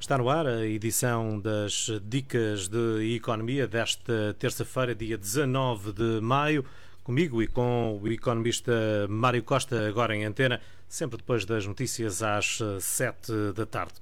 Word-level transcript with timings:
Está 0.00 0.16
no 0.16 0.30
ar 0.30 0.46
a 0.46 0.66
edição 0.66 1.38
das 1.38 1.90
Dicas 2.02 2.68
de 2.68 3.14
Economia 3.14 3.68
desta 3.68 4.34
terça-feira, 4.38 4.94
dia 4.94 5.18
19 5.18 5.92
de 5.92 6.20
maio, 6.22 6.64
comigo 7.04 7.42
e 7.42 7.46
com 7.46 8.00
o 8.02 8.08
economista 8.08 8.72
Mário 9.10 9.42
Costa, 9.42 9.86
agora 9.86 10.16
em 10.16 10.24
antena, 10.24 10.58
sempre 10.88 11.18
depois 11.18 11.44
das 11.44 11.66
notícias 11.66 12.22
às 12.22 12.60
7 12.80 13.52
da 13.54 13.66
tarde. 13.66 13.92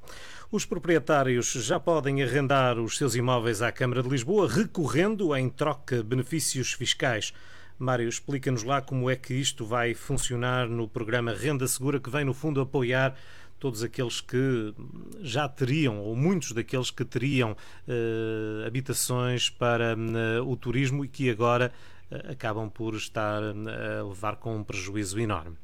Os 0.52 0.64
proprietários 0.64 1.52
já 1.52 1.80
podem 1.80 2.22
arrendar 2.22 2.78
os 2.78 2.96
seus 2.96 3.16
imóveis 3.16 3.60
à 3.60 3.72
Câmara 3.72 4.00
de 4.00 4.08
Lisboa, 4.08 4.48
recorrendo 4.48 5.34
em 5.36 5.50
troca 5.50 6.00
benefícios 6.04 6.72
fiscais. 6.72 7.34
Mário, 7.76 8.08
explica-nos 8.08 8.62
lá 8.62 8.80
como 8.80 9.10
é 9.10 9.16
que 9.16 9.34
isto 9.34 9.66
vai 9.66 9.94
funcionar 9.94 10.68
no 10.68 10.88
programa 10.88 11.32
Renda 11.32 11.66
Segura, 11.66 11.98
que 11.98 12.08
vem, 12.08 12.24
no 12.24 12.32
fundo, 12.32 12.60
apoiar 12.60 13.16
todos 13.58 13.82
aqueles 13.82 14.20
que 14.20 14.72
já 15.20 15.48
teriam, 15.48 15.98
ou 16.00 16.14
muitos 16.14 16.52
daqueles 16.52 16.90
que 16.90 17.04
teriam 17.04 17.52
uh, 17.52 18.66
habitações 18.66 19.50
para 19.50 19.96
uh, 19.96 20.48
o 20.48 20.56
turismo 20.56 21.04
e 21.04 21.08
que 21.08 21.28
agora 21.30 21.72
uh, 22.10 22.32
acabam 22.32 22.70
por 22.70 22.94
estar 22.94 23.42
a 23.42 24.02
levar 24.02 24.36
com 24.36 24.56
um 24.56 24.64
prejuízo 24.64 25.18
enorme. 25.18 25.56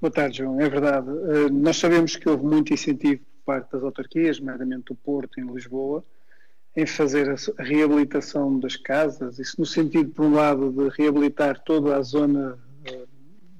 Boa 0.00 0.10
tarde, 0.10 0.38
João. 0.38 0.58
É 0.60 0.68
verdade. 0.68 1.06
nós 1.52 1.76
sabemos 1.76 2.16
que 2.16 2.26
houve 2.26 2.44
muito 2.44 2.72
incentivo 2.72 3.20
por 3.20 3.54
parte 3.54 3.72
das 3.72 3.82
autarquias, 3.82 4.40
nomeadamente 4.40 4.84
do 4.86 4.94
Porto 4.94 5.38
em 5.38 5.52
Lisboa, 5.52 6.02
em 6.74 6.86
fazer 6.86 7.28
a 7.28 7.62
reabilitação 7.62 8.58
das 8.58 8.76
casas, 8.76 9.38
isso 9.38 9.56
no 9.58 9.66
sentido, 9.66 10.10
por 10.10 10.24
um 10.24 10.34
lado, 10.34 10.70
de 10.70 10.88
reabilitar 10.96 11.60
toda 11.64 11.96
a 11.96 12.02
zona 12.02 12.58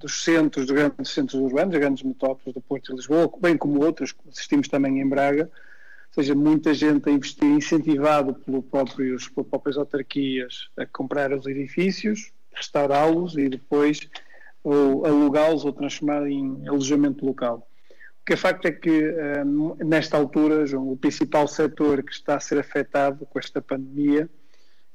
dos 0.01 0.25
centros, 0.25 0.67
dos 0.67 0.75
grandes 0.75 1.13
centros 1.13 1.41
urbanos, 1.41 1.73
das 1.73 1.81
grandes 1.81 2.03
metrópoles 2.03 2.55
do 2.55 2.61
Porto 2.61 2.93
e 2.93 2.97
Lisboa, 2.97 3.31
bem 3.41 3.57
como 3.57 3.85
outras, 3.85 4.15
assistimos 4.31 4.67
também 4.67 5.01
em 5.01 5.09
Braga, 5.09 5.45
ou 5.45 6.23
seja, 6.23 6.35
muita 6.35 6.75
gente 6.75 7.09
a 7.09 7.13
investir, 7.13 7.45
incentivado 7.45 8.35
pelo 8.35 8.63
próprios, 8.63 9.29
pelas 9.29 9.49
próprias 9.49 9.77
autarquias 9.77 10.69
a 10.77 10.87
comprar 10.87 11.33
os 11.33 11.47
edifícios, 11.47 12.33
restaurá-los 12.53 13.37
e 13.37 13.49
depois 13.49 14.09
ou 14.63 15.07
alugá-los 15.07 15.65
ou 15.65 15.73
transformar 15.73 16.27
em 16.29 16.67
alojamento 16.67 17.25
local. 17.25 17.67
O 18.23 18.25
que 18.27 18.35
é 18.35 18.37
facto 18.37 18.67
é 18.67 18.73
que, 18.73 18.91
eh, 18.91 19.45
nesta 19.85 20.17
altura, 20.17 20.67
João, 20.67 20.93
o 20.93 20.97
principal 20.97 21.49
setor 21.49 22.03
que 22.03 22.13
está 22.13 22.37
a 22.37 22.41
ser 22.41 22.59
afetado 22.59 23.25
com 23.27 23.39
esta 23.39 23.63
pandemia 23.63 24.29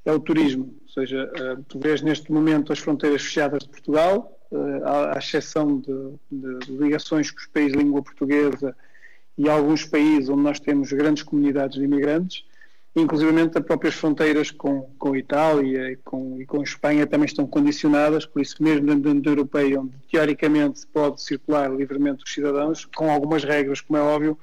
é 0.05 0.11
o 0.11 0.19
turismo. 0.19 0.75
Ou 0.83 0.89
seja, 0.89 1.31
eh, 1.35 1.57
tu 1.67 1.79
vês 1.79 2.01
neste 2.01 2.31
momento 2.31 2.71
as 2.71 2.79
fronteiras 2.79 3.23
fechadas 3.23 3.63
de 3.63 3.69
Portugal, 3.69 4.34
à, 4.83 5.17
exceção 5.17 5.79
de, 5.79 6.13
de, 6.31 6.71
ligações 6.77 7.31
com 7.31 7.39
os 7.39 7.47
países 7.47 7.73
de 7.73 7.79
língua 7.79 8.01
portuguesa 8.01 8.75
e 9.37 9.49
alguns 9.49 9.85
países 9.85 10.29
onde 10.29 10.41
nós 10.41 10.59
temos 10.59 10.91
grandes 10.91 11.23
comunidades 11.23 11.77
de 11.77 11.83
imigrantes, 11.83 12.45
inclusive 12.95 13.31
as 13.41 13.65
próprias 13.65 13.95
fronteiras 13.95 14.51
com, 14.51 14.89
com 14.97 15.13
a 15.13 15.17
Itália 15.17 15.91
e 15.91 15.95
com, 15.97 16.39
e 16.39 16.45
com 16.45 16.61
a 16.61 16.63
Espanha 16.63 17.05
também 17.05 17.25
estão 17.25 17.45
condicionadas, 17.45 18.25
por 18.25 18.41
isso 18.41 18.61
mesmo 18.63 18.85
dentro 18.85 19.01
da 19.01 19.09
União 19.11 19.33
Europeia, 19.33 19.81
onde 19.81 19.93
teoricamente 20.09 20.79
se 20.79 20.87
pode 20.87 21.21
circular 21.21 21.69
livremente 21.69 22.23
os 22.23 22.33
cidadãos, 22.33 22.85
com 22.85 23.11
algumas 23.11 23.43
regras, 23.43 23.81
como 23.81 23.97
é 23.97 24.01
óbvio, 24.01 24.39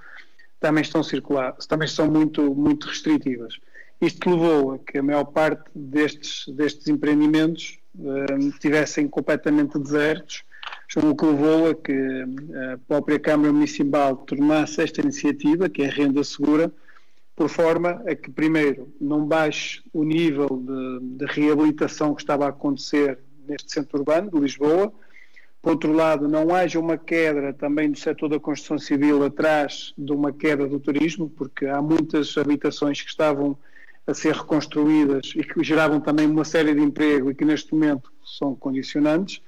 também 0.61 0.83
estão 0.83 1.03
circular, 1.03 1.53
também 1.69 1.89
são 1.89 2.07
muito, 2.09 2.55
muito 2.55 2.87
restritivas. 2.87 3.59
Isto 4.01 4.31
levou 4.31 4.73
a 4.73 4.79
que 4.79 4.99
a 4.99 5.03
maior 5.03 5.25
parte 5.25 5.65
destes, 5.75 6.45
destes 6.49 6.89
empreendimentos 6.89 7.79
estivessem 8.39 9.07
completamente 9.09 9.79
desertos, 9.79 10.45
o 10.97 11.15
que 11.15 11.25
levou 11.25 11.71
a 11.71 11.75
que 11.75 12.25
a 12.73 12.79
própria 12.87 13.19
Câmara 13.19 13.53
Municipal 13.53 14.17
tomasse 14.17 14.83
esta 14.83 15.01
iniciativa, 15.01 15.69
que 15.69 15.83
é 15.83 15.87
a 15.87 15.91
renda 15.91 16.23
segura, 16.23 16.73
por 17.35 17.49
forma 17.49 18.03
a 18.07 18.15
que, 18.15 18.31
primeiro, 18.31 18.93
não 19.01 19.27
baixe 19.27 19.83
o 19.93 20.05
nível 20.05 20.49
de, 20.49 21.17
de 21.17 21.27
reabilitação 21.33 22.15
que 22.15 22.21
estava 22.21 22.45
a 22.45 22.51
acontecer 22.51 23.19
neste 23.49 23.73
centro 23.73 23.99
urbano 23.99 24.31
de 24.31 24.39
Lisboa, 24.39 24.93
por 25.63 25.71
outro 25.71 25.93
lado, 25.93 26.27
não 26.27 26.53
haja 26.53 26.81
uma 26.81 26.99
queda 26.99 27.53
também 27.53 27.89
do 27.89 27.97
setor 27.97 28.29
da 28.29 28.41
construção 28.41 28.79
civil 28.79 29.25
atrás 29.25 29.95
de 29.97 30.13
uma 30.13 30.33
queda 30.33 30.67
do 30.67 30.81
turismo, 30.81 31.31
porque 31.31 31.67
há 31.67 31.81
muitas 31.81 32.37
habitações 32.37 33.01
que 33.01 33.09
estavam 33.09 33.57
a 34.07 34.15
ser 34.15 34.35
reconstruídas 34.35 35.33
e 35.37 35.45
que 35.45 35.63
geravam 35.63 36.01
também 36.01 36.27
uma 36.27 36.45
série 36.45 36.75
de 36.75 36.81
emprego 36.81 37.31
e 37.31 37.35
que 37.35 37.45
neste 37.45 37.73
momento 37.73 38.13
são 38.39 38.55
condicionantes. 38.55 39.41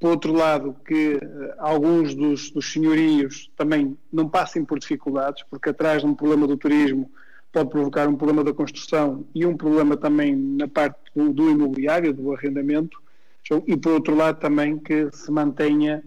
Por 0.00 0.10
outro 0.10 0.32
lado, 0.32 0.76
que 0.86 1.14
uh, 1.14 1.20
alguns 1.58 2.14
dos, 2.14 2.50
dos 2.50 2.72
senhorios 2.72 3.50
também 3.56 3.98
não 4.12 4.28
passem 4.28 4.64
por 4.64 4.78
dificuldades, 4.78 5.44
porque 5.50 5.70
atrás 5.70 6.02
de 6.02 6.08
um 6.08 6.14
problema 6.14 6.46
do 6.46 6.56
turismo 6.56 7.10
pode 7.52 7.70
provocar 7.70 8.08
um 8.08 8.16
problema 8.16 8.44
da 8.44 8.52
construção 8.52 9.26
e 9.34 9.44
um 9.44 9.56
problema 9.56 9.96
também 9.96 10.36
na 10.36 10.68
parte 10.68 10.98
do, 11.14 11.32
do 11.32 11.50
imobiliário, 11.50 12.12
do 12.12 12.32
arrendamento, 12.32 13.02
e 13.66 13.76
por 13.76 13.92
outro 13.92 14.14
lado 14.14 14.38
também 14.38 14.78
que 14.78 15.08
se 15.10 15.30
mantenha 15.30 16.04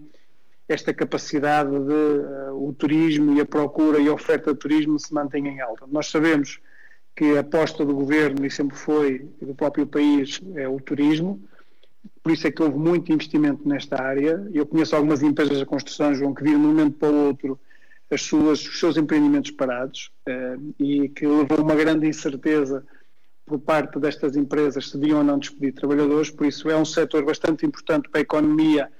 esta 0.68 0.94
capacidade 0.94 1.70
de 1.70 1.92
uh, 1.92 2.68
o 2.68 2.72
turismo 2.72 3.34
e 3.36 3.40
a 3.40 3.44
procura 3.44 3.98
e 3.98 4.08
a 4.08 4.12
oferta 4.12 4.52
de 4.52 4.58
turismo 4.58 4.98
se 4.98 5.12
mantenha 5.12 5.50
em 5.50 5.60
alta. 5.60 5.86
Nós 5.86 6.06
sabemos 6.06 6.60
que 7.14 7.36
a 7.36 7.40
aposta 7.40 7.84
do 7.84 7.94
governo, 7.94 8.44
e 8.44 8.50
sempre 8.50 8.76
foi, 8.76 9.28
do 9.40 9.54
próprio 9.54 9.86
país, 9.86 10.40
é 10.54 10.66
o 10.66 10.80
turismo. 10.80 11.42
Por 12.22 12.32
isso 12.32 12.46
é 12.46 12.50
que 12.50 12.62
houve 12.62 12.78
muito 12.78 13.12
investimento 13.12 13.68
nesta 13.68 14.00
área. 14.00 14.46
Eu 14.52 14.66
conheço 14.66 14.96
algumas 14.96 15.22
empresas 15.22 15.58
de 15.58 15.66
construção, 15.66 16.14
João, 16.14 16.34
que 16.34 16.42
viram 16.42 16.60
de 16.60 16.66
um 16.66 16.68
momento 16.68 16.98
para 16.98 17.10
o 17.10 17.26
outro 17.26 17.58
as 18.10 18.22
suas, 18.22 18.60
os 18.60 18.78
seus 18.78 18.96
empreendimentos 18.96 19.50
parados 19.52 20.10
eh, 20.26 20.56
e 20.78 21.08
que 21.08 21.26
levou 21.26 21.62
uma 21.62 21.74
grande 21.74 22.06
incerteza 22.06 22.84
por 23.46 23.58
parte 23.58 23.98
destas 23.98 24.36
empresas 24.36 24.90
se 24.90 24.98
deviam 24.98 25.18
ou 25.18 25.24
não 25.24 25.38
despedir 25.38 25.72
trabalhadores. 25.72 26.30
Por 26.30 26.46
isso 26.46 26.68
é 26.68 26.76
um 26.76 26.84
setor 26.84 27.24
bastante 27.24 27.64
importante 27.64 28.08
para 28.10 28.20
a 28.20 28.22
economia, 28.22 28.90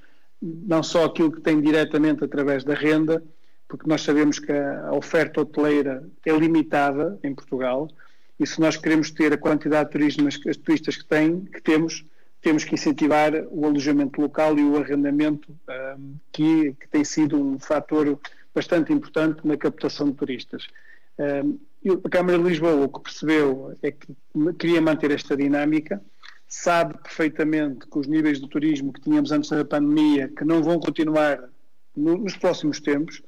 não 0.41 0.81
só 0.81 1.05
aquilo 1.05 1.31
que 1.31 1.41
tem 1.41 1.61
diretamente 1.61 2.23
através 2.23 2.63
da 2.63 2.73
renda, 2.73 3.23
porque 3.67 3.87
nós 3.87 4.01
sabemos 4.01 4.39
que 4.39 4.51
a 4.51 4.91
oferta 4.93 5.41
hoteleira 5.41 6.03
é 6.25 6.31
limitada 6.31 7.19
em 7.23 7.33
Portugal 7.33 7.87
e 8.43 8.47
se 8.47 8.59
nós 8.59 8.75
queremos 8.75 9.09
ter 9.09 9.31
a 9.31 9.37
quantidade 9.37 9.85
de 9.85 9.91
turistas, 9.93 10.57
turistas 10.57 10.97
que, 10.97 11.05
tem, 11.05 11.45
que 11.45 11.61
temos, 11.61 12.05
temos 12.41 12.65
que 12.65 12.75
incentivar 12.75 13.31
o 13.49 13.65
alojamento 13.65 14.19
local 14.19 14.59
e 14.59 14.63
o 14.63 14.77
arrendamento, 14.77 15.57
um, 15.97 16.15
que, 16.29 16.73
que, 16.73 16.87
tem 16.89 17.05
sido 17.05 17.37
um 17.37 17.57
fator 17.57 18.19
bastante 18.53 18.91
importante 18.91 19.47
na 19.47 19.55
captação 19.55 20.09
de 20.09 20.17
turistas. 20.17 20.67
Um, 21.17 21.57
a 22.03 22.09
Câmara 22.09 22.37
de 22.37 22.43
Lisboa 22.43 22.85
o 22.85 22.89
que 22.89 22.99
percebeu 23.01 23.77
é 23.81 23.91
que 23.91 24.07
queria 24.59 24.81
manter 24.81 25.11
esta 25.11 25.37
dinâmica, 25.37 26.01
sabe 26.45 26.97
perfeitamente 27.01 27.87
que 27.87 27.97
os 27.97 28.07
níveis 28.07 28.41
de 28.41 28.49
turismo 28.49 28.91
que 28.91 29.01
tínhamos 29.01 29.31
antes 29.31 29.49
da 29.49 29.63
pandemia, 29.63 30.27
que 30.27 30.43
não 30.43 30.61
vão 30.61 30.79
continuar 30.79 31.49
no, 31.95 32.17
nos 32.17 32.35
próximos 32.35 32.81
tempos, 32.81 33.23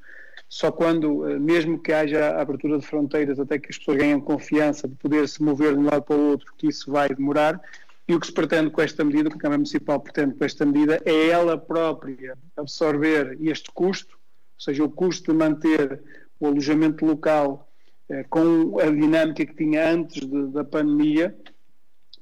só 0.47 0.71
quando, 0.71 1.27
eh, 1.29 1.39
mesmo 1.39 1.79
que 1.79 1.91
haja 1.91 2.39
abertura 2.39 2.77
de 2.77 2.85
fronteiras, 2.85 3.39
até 3.39 3.57
que 3.59 3.69
as 3.69 3.77
pessoas 3.77 3.97
ganhem 3.97 4.19
confiança 4.19 4.87
de 4.87 4.95
poder 4.95 5.27
se 5.27 5.41
mover 5.41 5.73
de 5.73 5.79
um 5.79 5.85
lado 5.85 6.03
para 6.03 6.15
o 6.15 6.29
outro, 6.29 6.53
que 6.57 6.67
isso 6.67 6.91
vai 6.91 7.09
demorar. 7.09 7.59
E 8.07 8.13
o 8.13 8.19
que 8.19 8.27
se 8.27 8.33
pretende 8.33 8.69
com 8.69 8.81
esta 8.81 9.03
medida, 9.03 9.27
o 9.27 9.31
que 9.31 9.37
a 9.37 9.41
Câmara 9.41 9.57
Municipal 9.57 9.99
pretende 9.99 10.35
com 10.35 10.45
esta 10.45 10.65
medida, 10.65 11.01
é 11.05 11.27
ela 11.29 11.57
própria 11.57 12.37
absorver 12.55 13.37
este 13.41 13.71
custo, 13.71 14.15
ou 14.15 14.61
seja, 14.61 14.83
o 14.83 14.89
custo 14.89 15.31
de 15.31 15.37
manter 15.37 16.01
o 16.39 16.47
alojamento 16.47 17.05
local 17.05 17.67
eh, 18.09 18.23
com 18.29 18.79
a 18.79 18.85
dinâmica 18.85 19.45
que 19.45 19.55
tinha 19.55 19.89
antes 19.89 20.25
de, 20.25 20.47
da 20.47 20.63
pandemia 20.63 21.35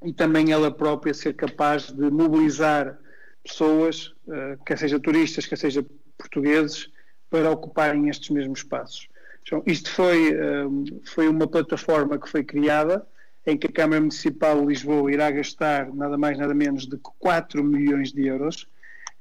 e 0.02 0.12
também 0.12 0.52
ela 0.52 0.70
própria 0.70 1.12
ser 1.12 1.34
capaz 1.34 1.90
de 1.90 2.10
mobilizar 2.10 2.98
pessoas, 3.42 4.14
eh, 4.28 4.58
quer 4.64 4.78
seja 4.78 4.98
turistas, 4.98 5.46
quer 5.46 5.56
seja 5.56 5.84
portugueses, 6.16 6.90
para 7.34 7.50
ocuparem 7.50 8.08
estes 8.08 8.30
mesmos 8.30 8.60
espaços. 8.60 9.08
Então, 9.42 9.60
isto 9.66 9.90
foi, 9.90 10.32
hum, 10.40 10.84
foi 11.04 11.26
uma 11.26 11.48
plataforma 11.48 12.16
que 12.16 12.28
foi 12.28 12.44
criada 12.44 13.04
em 13.44 13.58
que 13.58 13.66
a 13.66 13.72
Câmara 13.72 14.00
Municipal 14.00 14.60
de 14.60 14.66
Lisboa 14.68 15.12
irá 15.12 15.32
gastar 15.32 15.92
nada 15.92 16.16
mais 16.16 16.38
nada 16.38 16.54
menos 16.54 16.86
de 16.86 16.96
4 17.18 17.64
milhões 17.64 18.12
de 18.12 18.24
euros, 18.24 18.68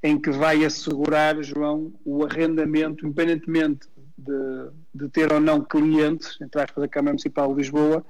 em 0.04 0.20
que 0.20 0.30
vai 0.30 0.64
assegurar, 0.64 1.42
João, 1.42 1.92
o 2.06 2.24
arrendamento, 2.24 3.04
independentemente 3.04 3.88
de, 4.16 4.70
de 4.94 5.10
ter 5.10 5.34
ou 5.34 5.40
não 5.40 5.62
clientes, 5.62 6.38
entre 6.40 6.62
aspas, 6.62 6.84
da 6.84 6.88
Câmara 6.88 7.14
Municipal 7.14 7.48
de 7.48 7.62
Lisboa, 7.62 8.06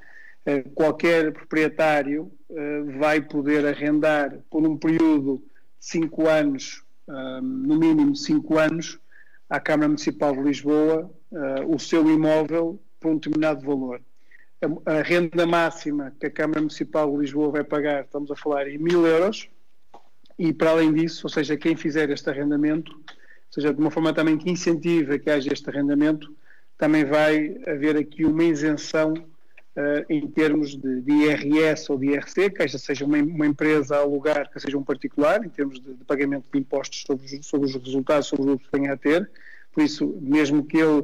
eh, 0.45 0.65
qualquer 0.75 1.31
proprietário 1.31 2.29
eh, 2.49 2.81
vai 2.99 3.21
poder 3.21 3.65
arrendar 3.65 4.37
por 4.51 4.67
um 4.67 4.75
período 4.75 5.41
de 5.79 5.85
5 5.85 6.27
anos, 6.27 6.83
hum, 7.07 7.41
no 7.41 7.79
mínimo 7.79 8.17
5 8.17 8.59
anos, 8.59 8.99
à 9.53 9.59
Câmara 9.59 9.87
Municipal 9.87 10.35
de 10.35 10.41
Lisboa 10.41 11.11
uh, 11.31 11.75
o 11.75 11.77
seu 11.77 12.09
imóvel 12.09 12.81
por 12.99 13.11
um 13.11 13.17
determinado 13.17 13.63
valor. 13.63 14.01
A, 14.59 14.93
a, 14.93 15.01
renda 15.03 15.45
máxima 15.45 16.11
que 16.19 16.25
a 16.25 16.31
Câmara 16.31 16.59
Municipal 16.59 17.11
de 17.11 17.17
Lisboa 17.19 17.51
vai 17.51 17.63
pagar, 17.63 18.03
estamos 18.03 18.31
a 18.31 18.35
falar 18.35 18.67
em 18.67 18.79
mil 18.79 19.05
euros, 19.05 19.47
e 20.39 20.51
para 20.51 20.71
além 20.71 20.91
disso, 20.91 21.27
ou 21.27 21.29
seja, 21.29 21.55
quem 21.55 21.75
fizer 21.75 22.09
este 22.09 22.27
arrendamento, 22.31 22.93
ou 22.93 23.51
seja, 23.51 23.71
de 23.71 23.79
uma 23.79 23.91
forma 23.91 24.11
também 24.11 24.39
que 24.39 24.49
incentiva 24.49 25.19
que 25.19 25.29
haja 25.29 25.53
este 25.53 25.69
arrendamento, 25.69 26.35
também 26.75 27.05
vai 27.05 27.55
haver 27.67 27.95
aqui 27.95 28.25
uma 28.25 28.43
isenção 28.43 29.13
uh, 29.75 30.05
em 30.09 30.27
termos 30.27 30.75
de, 30.75 31.01
de, 31.01 31.11
IRS 31.11 31.91
ou 31.91 31.97
de 31.97 32.07
IRC, 32.07 32.49
que 32.49 32.67
seja 32.67 33.05
uma, 33.05 33.17
uma, 33.17 33.45
empresa 33.45 33.95
a 33.95 33.99
alugar, 33.99 34.49
que 34.51 34.59
seja 34.59 34.77
um 34.77 34.83
particular, 34.83 35.43
em 35.45 35.49
termos 35.49 35.79
de, 35.79 35.93
de 35.93 36.03
pagamento 36.03 36.45
de 36.51 36.59
impostos 36.59 37.03
sobre, 37.05 37.43
sobre, 37.43 37.67
os 37.67 37.75
resultados, 37.75 38.27
sobre 38.27 38.43
os 38.43 38.51
lucros 38.51 38.69
que 38.69 38.79
venha 38.79 38.93
a 38.93 38.97
ter. 38.97 39.29
Por 39.71 39.83
isso, 39.83 40.17
mesmo 40.21 40.63
que 40.63 40.77
ele 40.77 41.03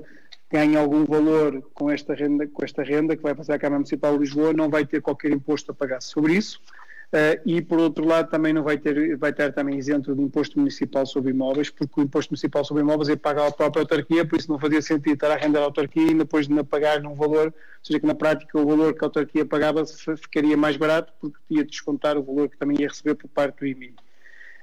ganhe 0.52 0.76
algum 0.76 1.06
valor 1.06 1.62
com 1.74 1.92
esta 1.92 2.14
renda, 2.14 2.48
com 2.48 2.64
esta 2.64 2.84
renda 2.84 3.16
que 3.16 3.22
vai 3.22 3.36
passar 3.36 3.56
à 3.56 3.60
Câmara 3.60 3.80
Municipal 3.80 4.14
de 4.14 4.20
Lisboa, 4.20 4.54
não 4.54 4.70
vai 4.70 4.86
ter 4.86 5.02
qualquer 5.02 5.32
imposto 5.32 5.72
a 5.72 5.76
pagar 5.76 6.02
sobre 6.02 6.34
isso. 6.34 6.60
Uh, 7.12 7.42
e 7.44 7.60
por 7.60 7.80
outro 7.80 8.06
lado 8.06 8.30
também 8.30 8.54
não 8.54 8.62
vai 8.62 8.78
ter 8.78 9.18
vai 9.18 9.34
ter 9.34 9.52
também 9.52 9.80
isento 9.80 10.14
de 10.14 10.22
imposto 10.22 10.60
municipal 10.60 11.08
sobre 11.08 11.32
imóveis 11.32 11.72
porque 11.72 12.00
o 12.00 12.04
imposto 12.04 12.32
municipal 12.32 12.64
sobre 12.64 12.84
imóveis 12.84 13.10
é 13.10 13.16
pago 13.16 13.42
à 13.42 13.52
própria 13.52 13.82
autarquia 13.82 14.24
por 14.24 14.38
isso 14.38 14.52
não 14.52 14.60
fazia 14.60 14.80
sentido 14.80 15.16
estar 15.16 15.32
a 15.32 15.36
render 15.36 15.58
a 15.58 15.64
autarquia 15.64 16.12
e 16.12 16.14
depois 16.14 16.48
de 16.48 16.64
pagar 16.64 17.02
num 17.02 17.16
valor 17.16 17.48
ou 17.48 17.54
seja 17.82 18.00
que 18.00 18.06
na 18.06 18.14
prática 18.14 18.60
o 18.60 18.64
valor 18.64 18.94
que 18.94 19.04
a 19.04 19.08
autarquia 19.08 19.44
pagava 19.44 19.84
ficaria 20.18 20.56
mais 20.56 20.78
barato 20.78 21.12
porque 21.20 21.40
tinha 21.48 21.64
de 21.64 21.72
descontar 21.72 22.16
o 22.16 22.22
valor 22.22 22.48
que 22.48 22.58
também 22.60 22.78
ia 22.80 22.88
receber 22.88 23.16
por 23.16 23.28
parte 23.28 23.58
do 23.62 23.66
IMI 23.66 23.96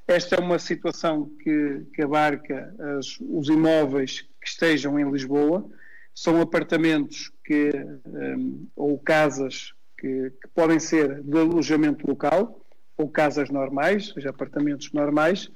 esta 0.07 0.37
é 0.37 0.39
uma 0.39 0.59
situação 0.59 1.29
que, 1.43 1.85
que 1.93 2.03
abarca 2.03 2.73
as, 2.97 3.19
os 3.21 3.49
imóveis 3.49 4.23
que 4.41 4.49
estejam 4.49 4.99
em 4.99 5.11
Lisboa. 5.11 5.69
São 6.15 6.41
apartamentos 6.41 7.33
que 7.45 7.73
um, 8.07 8.69
ou 8.77 8.99
casas 8.99 9.75
que, 9.99 10.31
que, 10.31 10.49
podem 10.55 10.79
ser 10.79 11.23
de 11.23 11.39
alojamento 11.39 12.07
local 12.07 12.61
ou 12.97 13.09
casas 13.09 13.51
normais, 13.51 14.09
ou 14.09 14.15
seja, 14.15 14.31
apartamentos 14.31 14.93
normais. 14.93 15.47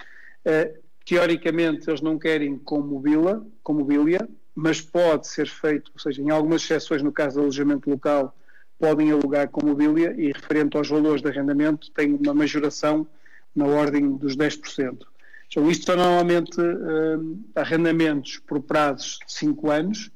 Uh, 0.44 0.78
teoricamente, 1.04 1.88
eles 1.88 2.00
não 2.00 2.18
querem 2.18 2.58
com 2.58 2.80
mobília, 2.80 3.40
com 3.62 3.74
mobília, 3.74 4.28
mas 4.54 4.80
pode 4.80 5.26
ser 5.26 5.48
feito, 5.48 5.90
ou 5.94 6.00
seja, 6.00 6.22
em 6.22 6.30
algumas 6.30 6.62
exceções, 6.62 7.02
no 7.02 7.12
caso 7.12 7.36
de 7.36 7.40
alojamento 7.40 7.88
local, 7.88 8.36
podem 8.78 9.10
alugar 9.10 9.48
com 9.48 9.64
mobília 9.64 10.14
e, 10.16 10.32
referente 10.32 10.76
aos 10.76 10.88
valores 10.88 11.22
de 11.22 11.28
arrendamento, 11.28 11.90
tem 11.92 12.14
uma 12.14 12.34
majoração 12.34 13.06
na 13.54 13.66
ordem 13.66 14.16
dos 14.16 14.36
10%. 14.36 15.06
Então, 15.48 15.68
isto 15.70 15.84
são 15.84 15.96
normalmente 15.96 16.60
uh, 16.60 17.40
arrendamentos 17.54 18.38
por 18.38 18.62
prazos 18.62 19.18
de 19.26 19.32
5 19.32 19.70
anos, 19.70 20.10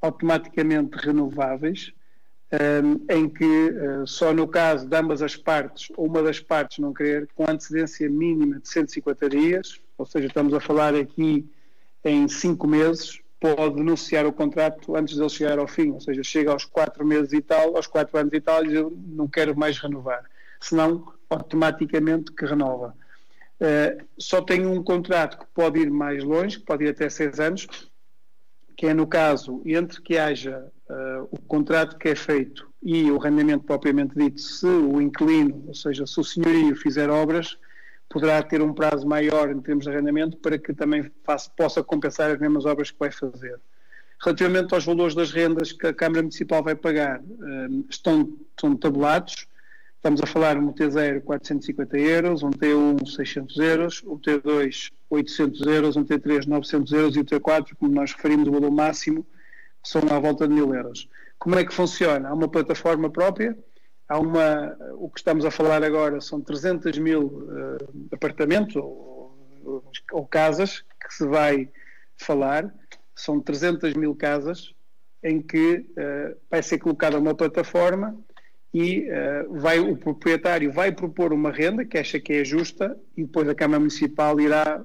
automaticamente 0.00 0.96
renováveis, 0.96 1.92
em 3.10 3.28
que 3.28 3.44
uh, 3.44 4.06
só 4.06 4.32
no 4.32 4.48
caso 4.48 4.86
de 4.86 4.96
ambas 4.96 5.20
as 5.20 5.36
partes, 5.36 5.92
ou 5.96 6.06
uma 6.06 6.22
das 6.22 6.40
partes 6.40 6.78
não 6.78 6.94
querer, 6.94 7.28
com 7.34 7.44
antecedência 7.48 8.08
mínima 8.08 8.58
de 8.58 8.68
150 8.68 9.28
dias, 9.28 9.80
ou 9.98 10.06
seja, 10.06 10.28
estamos 10.28 10.54
a 10.54 10.60
falar 10.60 10.94
aqui 10.94 11.46
em 12.02 12.26
5 12.26 12.66
meses, 12.66 13.20
pode 13.38 13.76
denunciar 13.76 14.24
o 14.24 14.32
contrato 14.32 14.96
antes 14.96 15.14
de 15.14 15.20
ele 15.20 15.28
chegar 15.28 15.58
ao 15.58 15.68
fim, 15.68 15.90
ou 15.90 16.00
seja, 16.00 16.22
chega 16.22 16.50
aos 16.50 16.64
4 16.64 17.04
meses 17.04 17.32
e 17.32 17.42
tal, 17.42 17.76
aos 17.76 17.86
4 17.86 18.18
anos 18.18 18.32
e 18.32 18.40
tal, 18.40 18.64
e 18.64 18.74
eu 18.74 18.96
não 19.06 19.28
quero 19.28 19.56
mais 19.56 19.78
renovar. 19.78 20.24
Senão, 20.60 21.12
automaticamente 21.28 22.32
que 22.32 22.46
renova. 22.46 22.96
Uh, 23.60 24.04
só 24.16 24.40
tem 24.40 24.66
um 24.66 24.82
contrato 24.82 25.38
que 25.38 25.46
pode 25.52 25.80
ir 25.80 25.90
mais 25.90 26.24
longe, 26.24 26.60
que 26.60 26.64
pode 26.64 26.84
ir 26.84 26.88
até 26.88 27.10
6 27.10 27.40
anos, 27.40 27.66
que 28.74 28.86
é 28.86 28.94
no 28.94 29.06
caso 29.06 29.60
entre 29.66 30.00
que 30.00 30.16
haja 30.16 30.72
uh, 30.90 31.28
o 31.30 31.38
contrato 31.42 31.96
que 31.96 32.08
é 32.08 32.14
feito 32.14 32.68
e 32.82 33.10
o 33.10 33.18
rendimento 33.18 33.64
propriamente 33.64 34.14
dito, 34.16 34.40
se 34.40 34.66
o 34.66 35.00
inquilino, 35.00 35.64
ou 35.66 35.74
seja, 35.74 36.06
se 36.06 36.18
o 36.18 36.24
senhorio 36.24 36.74
fizer 36.76 37.10
obras, 37.10 37.58
poderá 38.08 38.42
ter 38.42 38.62
um 38.62 38.72
prazo 38.72 39.06
maior 39.06 39.50
em 39.50 39.60
termos 39.60 39.84
de 39.84 39.90
arrendamento 39.90 40.36
para 40.38 40.58
que 40.58 40.72
também 40.72 41.10
faça, 41.24 41.50
possa 41.56 41.82
compensar 41.82 42.30
as 42.30 42.38
mesmas 42.38 42.64
obras 42.64 42.90
que 42.90 42.98
vai 42.98 43.10
fazer. 43.10 43.58
Relativamente 44.20 44.74
aos 44.74 44.84
valores 44.84 45.14
das 45.14 45.30
rendas 45.30 45.72
que 45.72 45.86
a 45.86 45.94
Câmara 45.94 46.22
Municipal 46.22 46.62
vai 46.62 46.74
pagar, 46.74 47.20
uh, 47.20 47.86
estão, 47.88 48.36
estão 48.50 48.76
tabulados. 48.76 49.46
Estamos 49.96 50.22
a 50.22 50.26
falar 50.26 50.56
um 50.56 50.72
T0 50.72 51.22
450 51.22 51.98
euros, 51.98 52.42
um 52.42 52.50
T1 52.50 53.04
600 53.04 53.58
euros, 53.58 54.02
um 54.04 54.16
T2 54.16 54.92
800 55.10 55.66
euros, 55.66 55.96
um 55.96 56.04
T3 56.04 56.46
900 56.46 56.92
euros 56.92 57.16
e 57.16 57.20
o 57.20 57.24
T4, 57.24 57.74
como 57.78 57.92
nós 57.92 58.12
referimos, 58.12 58.48
o 58.48 58.52
valor 58.52 58.70
máximo 58.70 59.26
são 59.88 60.02
à 60.10 60.18
volta 60.18 60.46
de 60.46 60.52
mil 60.52 60.74
euros. 60.74 61.08
Como 61.38 61.58
é 61.58 61.64
que 61.64 61.72
funciona? 61.72 62.28
Há 62.28 62.34
uma 62.34 62.48
plataforma 62.48 63.08
própria, 63.08 63.56
há 64.06 64.18
uma, 64.18 64.76
o 64.96 65.08
que 65.08 65.20
estamos 65.20 65.46
a 65.46 65.50
falar 65.50 65.82
agora 65.82 66.20
são 66.20 66.42
300 66.42 66.98
mil 66.98 67.22
uh, 67.22 68.08
apartamentos 68.12 68.76
ou, 68.76 69.34
ou, 70.12 70.26
casas 70.26 70.84
que 71.00 71.14
se 71.14 71.26
vai 71.26 71.70
falar, 72.18 72.72
são 73.14 73.40
300 73.40 73.94
mil 73.94 74.14
casas 74.14 74.74
em 75.22 75.40
que 75.40 75.76
uh, 75.78 76.36
vai 76.50 76.62
ser 76.62 76.78
colocada 76.78 77.18
uma 77.18 77.34
plataforma 77.34 78.14
e 78.74 79.08
uh, 79.08 79.54
vai, 79.58 79.78
o 79.78 79.96
proprietário 79.96 80.70
vai 80.70 80.92
propor 80.92 81.32
uma 81.32 81.50
renda 81.50 81.86
que 81.86 81.96
acha 81.96 82.20
que 82.20 82.34
é 82.34 82.44
justa 82.44 82.94
e 83.16 83.24
depois 83.24 83.48
a 83.48 83.54
Câmara 83.54 83.80
Municipal 83.80 84.38
irá 84.38 84.84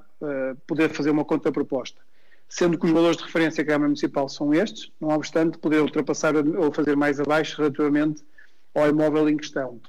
poder 0.66 0.88
fazer 0.88 1.10
uma 1.10 1.22
contraproposta 1.22 2.00
sendo 2.48 2.78
que 2.78 2.86
os 2.86 2.92
valores 2.92 3.16
de 3.16 3.24
referência 3.24 3.64
da 3.64 3.72
Câmara 3.72 3.88
Municipal 3.88 4.28
são 4.28 4.54
estes, 4.54 4.90
não 5.00 5.08
obstante 5.10 5.58
poder 5.58 5.80
ultrapassar 5.80 6.34
ou 6.36 6.72
fazer 6.72 6.96
mais 6.96 7.18
abaixo 7.18 7.56
relativamente 7.56 8.22
ao 8.74 8.88
imóvel 8.88 9.28
em 9.28 9.36
questão. 9.36 9.80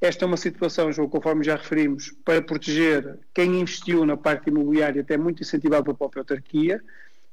Esta 0.00 0.24
é 0.24 0.26
uma 0.26 0.36
situação, 0.36 0.92
João, 0.92 1.08
conforme 1.08 1.42
já 1.42 1.56
referimos, 1.56 2.14
para 2.24 2.42
proteger 2.42 3.18
quem 3.32 3.60
investiu 3.60 4.04
na 4.04 4.16
parte 4.16 4.50
imobiliária, 4.50 5.00
até 5.00 5.16
muito 5.16 5.42
incentivado 5.42 5.84
pela 5.84 5.96
própria 5.96 6.20
autarquia, 6.20 6.82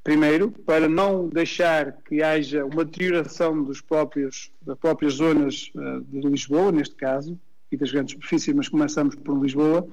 primeiro, 0.02 0.50
para 0.50 0.88
não 0.88 1.28
deixar 1.28 1.98
que 2.06 2.24
haja 2.24 2.66
uma 2.66 2.86
deterioração 2.86 3.64
dos 3.64 3.82
próprios, 3.82 4.52
das 4.62 4.78
próprias 4.78 5.14
zonas 5.16 5.72
uh, 5.76 6.02
de 6.02 6.22
Lisboa, 6.28 6.72
neste 6.72 6.96
caso, 6.96 7.38
e 7.70 7.76
das 7.76 7.92
grandes 7.92 8.14
superfícies, 8.14 8.54
mas 8.54 8.70
começamos 8.70 9.16
por 9.16 9.42
Lisboa, 9.42 9.86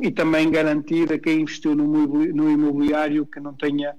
e 0.00 0.10
também 0.10 0.50
garantir 0.50 1.12
a 1.12 1.18
quem 1.18 1.42
investiu 1.42 1.74
no 1.74 2.50
imobiliário 2.50 3.26
que 3.26 3.38
não 3.38 3.54
tenha 3.54 3.94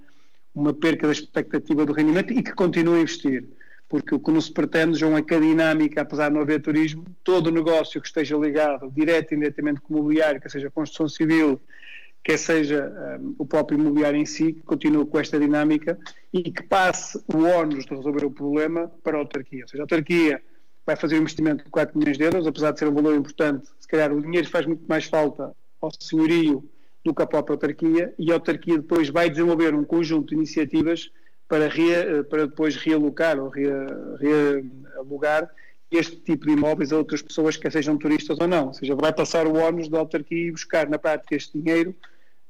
uma 0.53 0.73
perca 0.73 1.07
da 1.07 1.13
expectativa 1.13 1.85
do 1.85 1.93
rendimento 1.93 2.33
e 2.33 2.43
que 2.43 2.53
continue 2.53 2.99
a 2.99 3.01
investir. 3.01 3.45
Porque 3.87 4.13
o 4.13 4.19
que 4.19 4.31
nos 4.31 4.49
pretende, 4.49 4.99
João, 4.99 5.17
é 5.17 5.21
que 5.21 5.33
a 5.33 5.39
dinâmica, 5.39 6.01
apesar 6.01 6.29
de 6.29 6.35
não 6.35 6.41
haver 6.41 6.61
turismo, 6.61 7.03
todo 7.23 7.47
o 7.47 7.51
negócio 7.51 7.99
que 7.99 8.07
esteja 8.07 8.37
ligado 8.37 8.91
direto 8.91 9.31
e 9.31 9.35
indiretamente 9.35 9.81
com 9.81 9.95
o 9.95 9.97
imobiliário, 9.97 10.39
que 10.39 10.49
seja 10.49 10.69
construção 10.69 11.09
civil, 11.09 11.59
quer 12.23 12.37
seja 12.37 13.19
um, 13.19 13.35
o 13.39 13.45
próprio 13.45 13.79
imobiliário 13.79 14.19
em 14.19 14.25
si, 14.25 14.53
que 14.53 14.61
continue 14.61 15.05
com 15.05 15.19
esta 15.19 15.39
dinâmica 15.39 15.97
e 16.31 16.43
que 16.51 16.61
passe 16.61 17.17
o 17.33 17.43
ónus 17.43 17.85
de 17.85 17.95
resolver 17.95 18.25
o 18.25 18.31
problema 18.31 18.91
para 19.03 19.17
a 19.17 19.21
autarquia. 19.21 19.63
Ou 19.63 19.67
seja, 19.67 19.81
a 19.81 19.85
autarquia 19.85 20.39
vai 20.85 20.95
fazer 20.95 21.15
um 21.15 21.21
investimento 21.21 21.63
de 21.63 21.69
4 21.71 21.97
milhões 21.97 22.18
de 22.18 22.23
euros, 22.23 22.45
apesar 22.45 22.71
de 22.71 22.79
ser 22.79 22.87
um 22.87 22.94
valor 22.94 23.15
importante, 23.15 23.68
se 23.79 23.87
calhar 23.87 24.11
o 24.11 24.21
dinheiro 24.21 24.47
faz 24.47 24.65
muito 24.65 24.83
mais 24.87 25.06
falta 25.06 25.56
ao 25.81 25.91
senhorio 25.99 26.68
do 27.03 27.13
que 27.13 27.21
a 27.21 27.27
própria 27.27 27.53
autarquia 27.53 28.13
e 28.18 28.31
a 28.31 28.35
autarquia 28.35 28.77
depois 28.77 29.09
vai 29.09 29.29
desenvolver 29.29 29.73
um 29.73 29.83
conjunto 29.83 30.29
de 30.29 30.35
iniciativas 30.35 31.11
para, 31.47 31.68
re, 31.68 32.23
para 32.29 32.45
depois 32.47 32.75
realocar 32.75 33.39
ou 33.39 33.49
re, 33.49 33.65
realugar 34.19 35.49
este 35.91 36.18
tipo 36.18 36.45
de 36.45 36.51
imóveis 36.51 36.94
a 36.94 36.97
outras 36.97 37.21
pessoas 37.21 37.57
que 37.57 37.69
sejam 37.71 37.97
turistas 37.97 38.37
ou 38.39 38.47
não. 38.47 38.68
Ou 38.68 38.73
seja, 38.73 38.95
vai 38.95 39.11
passar 39.11 39.47
o 39.47 39.56
ónus 39.56 39.89
da 39.89 39.97
autarquia 39.97 40.47
e 40.47 40.51
buscar 40.51 40.87
na 40.87 40.99
prática 40.99 41.35
este 41.35 41.59
dinheiro 41.59 41.95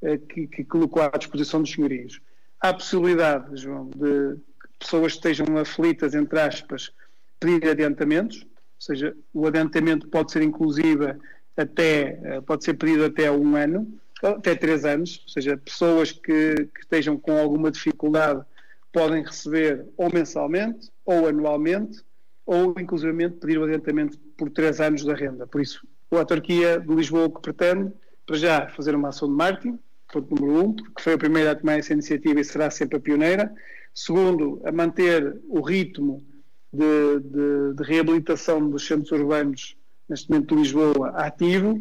eh, 0.02 0.18
que, 0.18 0.48
que 0.48 0.64
colocou 0.66 1.02
à 1.02 1.10
disposição 1.10 1.62
dos 1.62 1.72
senhorios. 1.72 2.20
Há 2.60 2.74
possibilidade, 2.74 3.56
João, 3.56 3.90
de 3.96 4.38
pessoas 4.78 5.14
que 5.14 5.20
estejam 5.20 5.58
aflitas, 5.58 6.14
entre 6.14 6.40
aspas, 6.40 6.92
pedir 7.40 7.70
adiantamentos, 7.70 8.42
ou 8.42 8.82
seja, 8.82 9.16
o 9.34 9.48
adiantamento 9.48 10.08
pode 10.10 10.32
ser 10.32 10.42
inclusive 10.42 11.16
até, 11.56 12.20
eh, 12.22 12.42
pode 12.42 12.66
ser 12.66 12.74
pedido 12.74 13.06
até 13.06 13.32
um 13.32 13.56
ano, 13.56 13.88
até 14.22 14.56
três 14.56 14.86
anos, 14.86 15.24
ou 15.26 15.30
seja, 15.30 15.58
pessoas 15.58 16.12
que, 16.12 16.56
que 16.56 16.82
estejam 16.82 17.18
com 17.18 17.38
alguma 17.38 17.72
dificuldade 17.72 18.44
podem 18.92 19.24
receber 19.24 19.86
ou 19.98 20.12
mensalmente 20.12 20.90
ou 21.06 21.28
anualmente 21.28 22.02
ou 22.46 22.74
inclusivamente 22.80 23.38
pedir 23.38 23.60
o 23.60 23.64
adiantamento 23.64 24.18
por 24.38 24.50
três 24.50 24.82
anos 24.82 25.04
da 25.04 25.14
renda. 25.14 25.46
Por 25.46 25.62
isso, 25.62 25.88
a 26.12 26.18
autarquia 26.18 26.80
de 26.80 26.94
Lisboa 26.94 27.26
o 27.26 27.30
que 27.30 27.42
pretende, 27.42 27.92
para 28.26 28.36
já, 28.36 28.68
fazer 28.70 28.96
uma 28.96 29.10
ação 29.10 29.28
de 29.28 29.36
marketing, 29.36 29.80
ponto 30.12 30.36
número 30.36 30.66
um, 30.66 30.74
porque 30.74 31.04
foi 31.04 31.14
a 31.14 31.18
primeira 31.18 31.52
a 31.52 31.56
tomar 31.56 31.78
essa 31.78 31.94
iniciativa 31.94 32.40
e 32.40 32.44
será 32.44 32.72
sempre 32.72 32.98
a 32.98 33.00
pioneira. 33.00 33.54
Segundo, 33.94 34.62
a 34.66 34.72
manter 34.72 35.40
o 35.48 35.62
ritmo 35.62 36.26
de, 36.74 37.20
de, 37.20 37.74
de 37.76 37.84
reabilitação 37.84 38.68
dos 38.68 38.86
centros 38.86 39.12
urbanos, 39.12 39.76
neste 40.08 40.30
momento 40.30 40.56
de 40.56 40.62
Lisboa, 40.62 41.10
ativo. 41.10 41.80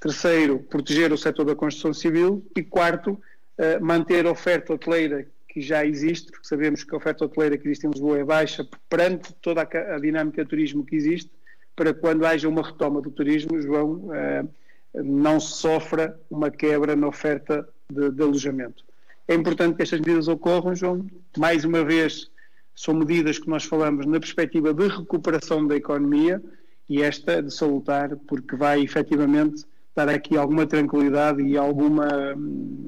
Terceiro, 0.00 0.58
proteger 0.60 1.12
o 1.12 1.18
setor 1.18 1.44
da 1.44 1.54
construção 1.54 1.92
civil. 1.92 2.46
E 2.56 2.62
quarto, 2.62 3.12
uh, 3.12 3.84
manter 3.84 4.26
a 4.26 4.30
oferta 4.30 4.74
hoteleira 4.74 5.26
que 5.48 5.60
já 5.60 5.86
existe, 5.86 6.30
porque 6.30 6.46
sabemos 6.46 6.84
que 6.84 6.94
a 6.94 6.98
oferta 6.98 7.24
hoteleira 7.24 7.56
que 7.56 7.66
existe 7.66 7.86
em 7.86 7.90
Lisboa 7.90 8.18
é 8.18 8.24
baixa 8.24 8.68
perante 8.90 9.32
toda 9.40 9.62
a, 9.62 9.98
dinâmica 9.98 10.44
de 10.44 10.50
turismo 10.50 10.84
que 10.84 10.94
existe, 10.94 11.30
para 11.74 11.94
quando 11.94 12.26
haja 12.26 12.48
uma 12.48 12.62
retoma 12.62 13.00
do 13.00 13.10
turismo, 13.10 13.60
João, 13.60 13.92
uh, 13.92 14.48
não 14.94 15.40
sofra 15.40 16.18
uma 16.30 16.50
quebra 16.50 16.94
na 16.94 17.08
oferta 17.08 17.66
de, 17.90 18.10
de, 18.10 18.22
alojamento. 18.22 18.84
É 19.28 19.34
importante 19.34 19.76
que 19.76 19.82
estas 19.82 20.00
medidas 20.00 20.28
ocorram, 20.28 20.74
João. 20.74 21.06
Mais 21.36 21.64
uma 21.64 21.84
vez, 21.84 22.30
são 22.74 22.94
medidas 22.94 23.38
que 23.38 23.48
nós 23.48 23.64
falamos 23.64 24.06
na 24.06 24.20
perspectiva 24.20 24.72
de 24.72 24.88
recuperação 24.88 25.66
da 25.66 25.76
economia 25.76 26.42
e 26.88 27.02
esta 27.02 27.42
de 27.42 27.52
salutar 27.52 28.16
porque 28.28 28.54
vai 28.56 28.82
efetivamente 28.82 29.64
dar 29.96 30.10
aqui 30.10 30.36
alguma 30.36 30.66
tranquilidade 30.66 31.42
e 31.42 31.56
alguma, 31.56 32.06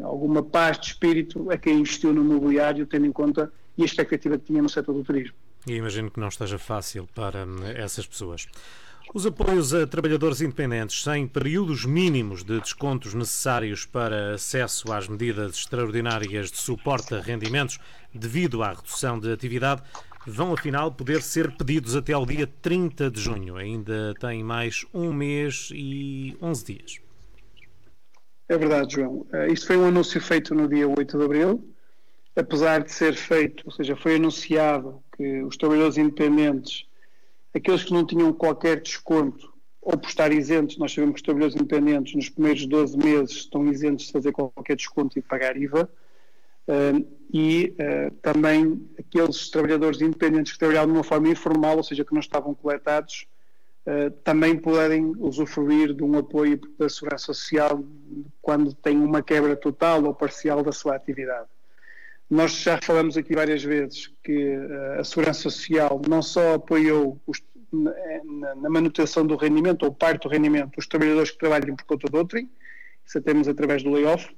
alguma 0.02 0.42
paz 0.42 0.78
de 0.78 0.88
espírito 0.88 1.50
a 1.50 1.56
quem 1.56 1.80
investiu 1.80 2.12
no 2.12 2.22
mobiliário, 2.22 2.86
tendo 2.86 3.06
em 3.06 3.12
conta 3.12 3.50
e 3.78 3.82
a 3.82 3.86
expectativa 3.86 4.36
que 4.36 4.44
tinha 4.44 4.60
no 4.60 4.68
setor 4.68 4.92
do 4.92 5.02
turismo. 5.02 5.34
E 5.66 5.72
imagino 5.72 6.10
que 6.10 6.20
não 6.20 6.28
esteja 6.28 6.58
fácil 6.58 7.08
para 7.14 7.46
hum, 7.46 7.64
essas 7.74 8.06
pessoas. 8.06 8.46
Os 9.14 9.24
apoios 9.24 9.72
a 9.72 9.86
trabalhadores 9.86 10.42
independentes 10.42 11.02
sem 11.02 11.26
períodos 11.26 11.86
mínimos 11.86 12.44
de 12.44 12.60
descontos 12.60 13.14
necessários 13.14 13.86
para 13.86 14.34
acesso 14.34 14.92
às 14.92 15.08
medidas 15.08 15.56
extraordinárias 15.56 16.50
de 16.50 16.58
suporte 16.58 17.14
a 17.14 17.20
rendimentos 17.20 17.78
devido 18.12 18.62
à 18.62 18.68
redução 18.74 19.18
de 19.18 19.32
atividade 19.32 19.82
vão 20.26 20.52
afinal 20.52 20.92
poder 20.92 21.22
ser 21.22 21.56
pedidos 21.56 21.96
até 21.96 22.12
ao 22.12 22.26
dia 22.26 22.46
30 22.46 23.10
de 23.10 23.20
junho. 23.20 23.56
Ainda 23.56 24.14
tem 24.20 24.42
mais 24.42 24.84
um 24.92 25.12
mês 25.12 25.70
e 25.72 26.36
11 26.40 26.64
dias. 26.64 27.00
É 28.48 28.56
verdade, 28.56 28.94
João. 28.94 29.26
Eh, 29.32 29.52
isto 29.52 29.66
foi 29.66 29.76
um 29.76 29.86
anúncio 29.86 30.20
feito 30.20 30.54
no 30.54 30.68
dia 30.68 30.88
8 30.88 31.18
de 31.18 31.24
abril. 31.24 31.74
Apesar 32.34 32.82
de 32.82 32.92
ser 32.92 33.14
feito, 33.14 33.64
ou 33.66 33.72
seja, 33.72 33.96
foi 33.96 34.16
anunciado 34.16 35.02
que 35.16 35.42
os 35.42 35.56
trabalhadores 35.56 35.98
independentes 35.98 36.88
aqueles 37.54 37.84
que 37.84 37.92
não 37.92 38.06
tinham 38.06 38.32
qualquer 38.32 38.80
desconto 38.80 39.52
ou 39.80 39.96
por 39.96 40.08
estar 40.08 40.32
isentos, 40.32 40.76
nós 40.76 40.92
sabemos 40.92 41.14
que 41.14 41.20
os 41.20 41.22
trabalhadores 41.22 41.56
independentes 41.56 42.14
nos 42.14 42.28
primeiros 42.28 42.66
12 42.66 42.96
meses 42.96 43.36
estão 43.36 43.66
isentos 43.66 44.06
de 44.06 44.12
fazer 44.12 44.32
qualquer 44.32 44.76
desconto 44.76 45.18
e 45.18 45.22
pagar 45.22 45.56
IVA. 45.56 45.90
E 47.32 47.74
uh, 47.74 48.14
também 48.22 48.88
aqueles 48.98 49.50
trabalhadores 49.50 50.00
independentes 50.00 50.52
que 50.52 50.58
trabalhavam 50.58 50.92
de 50.92 50.98
uma 50.98 51.04
forma 51.04 51.28
informal, 51.28 51.76
ou 51.76 51.82
seja, 51.82 52.04
que 52.04 52.12
não 52.12 52.20
estavam 52.20 52.54
coletados, 52.54 53.26
uh, 53.86 54.10
também 54.24 54.56
podem 54.56 55.14
usufruir 55.18 55.92
de 55.92 56.02
um 56.02 56.16
apoio 56.16 56.58
da 56.78 56.88
Segurança 56.88 57.26
Social 57.26 57.84
quando 58.40 58.72
têm 58.72 58.98
uma 58.98 59.22
quebra 59.22 59.54
total 59.56 60.04
ou 60.04 60.14
parcial 60.14 60.62
da 60.62 60.72
sua 60.72 60.96
atividade. 60.96 61.48
Nós 62.30 62.52
já 62.52 62.78
falamos 62.82 63.16
aqui 63.16 63.34
várias 63.34 63.62
vezes 63.62 64.10
que 64.24 64.56
uh, 64.56 65.00
a 65.00 65.04
Segurança 65.04 65.42
Social 65.42 66.00
não 66.08 66.22
só 66.22 66.54
apoiou 66.54 67.20
os, 67.26 67.42
na, 67.70 68.70
manutenção 68.70 69.26
do 69.26 69.36
rendimento 69.36 69.82
ou 69.82 69.92
parte 69.92 70.22
do 70.22 70.28
rendimento 70.28 70.78
os 70.78 70.86
trabalhadores 70.86 71.30
que 71.30 71.38
trabalham 71.38 71.76
por 71.76 71.84
conta 71.84 72.08
de 72.10 72.16
outrem, 72.16 72.50
isso 73.04 73.20
temos 73.20 73.48
através 73.48 73.82
do 73.82 73.90
layoff, 73.90 74.34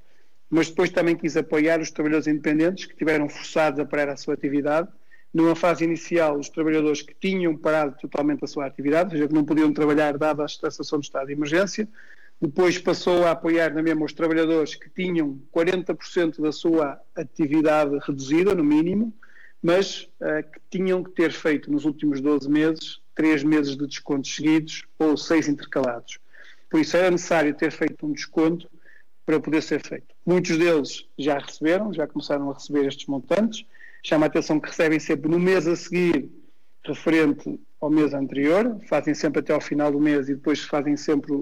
mas 0.51 0.69
depois 0.69 0.91
também 0.91 1.15
quis 1.15 1.37
apoiar 1.37 1.81
os 1.81 1.93
trabalhadores 1.93 2.27
independentes 2.27 2.85
que 2.85 2.97
tiveram 2.97 3.29
forçados 3.29 3.79
a 3.79 3.85
parar 3.85 4.09
a 4.09 4.17
sua 4.17 4.35
atividade. 4.35 4.89
Numa 5.33 5.55
fase 5.55 5.85
inicial, 5.85 6.37
os 6.37 6.49
trabalhadores 6.49 7.03
que 7.03 7.15
tinham 7.15 7.57
parado 7.57 7.97
totalmente 8.01 8.45
a 8.45 8.49
sua 8.49 8.67
atividade, 8.67 9.11
ou 9.11 9.13
seja, 9.13 9.29
que 9.29 9.35
não 9.35 9.45
podiam 9.45 9.73
trabalhar 9.73 10.19
dada 10.19 10.45
a 10.45 10.49
situação 10.49 10.99
de 10.99 11.07
estado 11.07 11.29
de 11.29 11.35
emergência, 11.35 11.89
depois 12.41 12.79
passou 12.79 13.25
a 13.27 13.31
apoiar 13.31 13.73
na 13.73 13.83
mesma 13.83 14.05
os 14.05 14.13
trabalhadores 14.13 14.75
que 14.75 14.91
tinham 14.91 15.41
40% 15.55 16.41
da 16.41 16.51
sua 16.51 17.01
atividade 17.15 17.97
reduzida, 18.05 18.55
no 18.55 18.65
mínimo, 18.65 19.15
mas 19.63 20.09
uh, 20.21 20.43
que 20.51 20.79
tinham 20.79 21.05
que 21.05 21.11
ter 21.11 21.31
feito 21.31 21.71
nos 21.71 21.85
últimos 21.85 22.21
12 22.21 22.49
meses, 22.51 23.01
3 23.15 23.45
meses 23.45 23.77
de 23.77 23.87
descontos 23.87 24.35
seguidos 24.35 24.85
ou 24.99 25.17
6 25.17 25.49
intercalados. 25.49 26.19
Por 26.69 26.81
isso 26.81 26.97
era 26.97 27.11
necessário 27.11 27.55
ter 27.55 27.71
feito 27.71 28.07
um 28.07 28.13
desconto 28.13 28.69
para 29.25 29.41
poder 29.41 29.63
ser 29.63 29.81
feito. 29.81 30.15
Muitos 30.27 30.57
deles 30.57 31.07
já 31.19 31.39
receberam, 31.39 31.93
já 31.93 32.07
começaram 32.07 32.51
a 32.51 32.55
receber 32.55 32.87
estes 32.87 33.07
montantes. 33.07 33.65
Chama 34.03 34.27
a 34.27 34.29
atenção 34.29 34.59
que 34.59 34.69
recebem 34.69 34.99
sempre 34.99 35.31
no 35.31 35.39
mês 35.39 35.67
a 35.69 35.77
seguir, 35.77 36.31
referente 36.85 37.61
ao 37.81 37.91
mês 37.91 38.13
anterior, 38.13 38.79
fazem 38.89 39.15
sempre 39.15 39.41
até 39.41 39.53
ao 39.53 39.61
final 39.61 39.91
do 39.91 40.01
mês 40.01 40.29
e 40.29 40.35
depois 40.35 40.61
fazem 40.61 40.97
sempre 40.97 41.33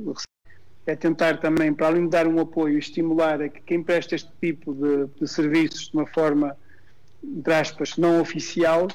é 0.86 0.96
tentar 0.96 1.38
também, 1.38 1.74
para 1.74 1.88
além 1.88 2.04
de 2.04 2.10
dar 2.10 2.26
um 2.26 2.40
apoio, 2.40 2.78
estimular 2.78 3.42
a 3.42 3.48
que 3.48 3.60
quem 3.60 3.82
presta 3.82 4.14
este 4.14 4.30
tipo 4.40 4.72
de, 4.72 5.06
de 5.20 5.28
serviços 5.28 5.90
de 5.90 5.94
uma 5.94 6.06
forma, 6.06 6.56
entre 7.22 7.52
aspas, 7.52 7.98
não 7.98 8.22
oficial, 8.22 8.88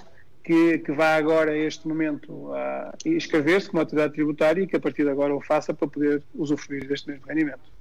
que, 0.43 0.79
que 0.79 0.91
vá 0.91 1.15
agora 1.15 1.51
a 1.51 1.57
este 1.57 1.87
momento 1.87 2.51
a 2.53 2.93
inscrever-se 3.05 3.69
como 3.69 3.81
atividade 3.81 4.13
tributária 4.13 4.63
e 4.63 4.67
que 4.67 4.75
a 4.75 4.79
partir 4.79 5.03
de 5.03 5.09
agora 5.09 5.35
o 5.35 5.39
faça 5.39 5.73
para 5.73 5.87
poder 5.87 6.23
usufruir 6.33 6.87
deste 6.87 7.09
mesmo 7.09 7.27
rendimento. 7.27 7.71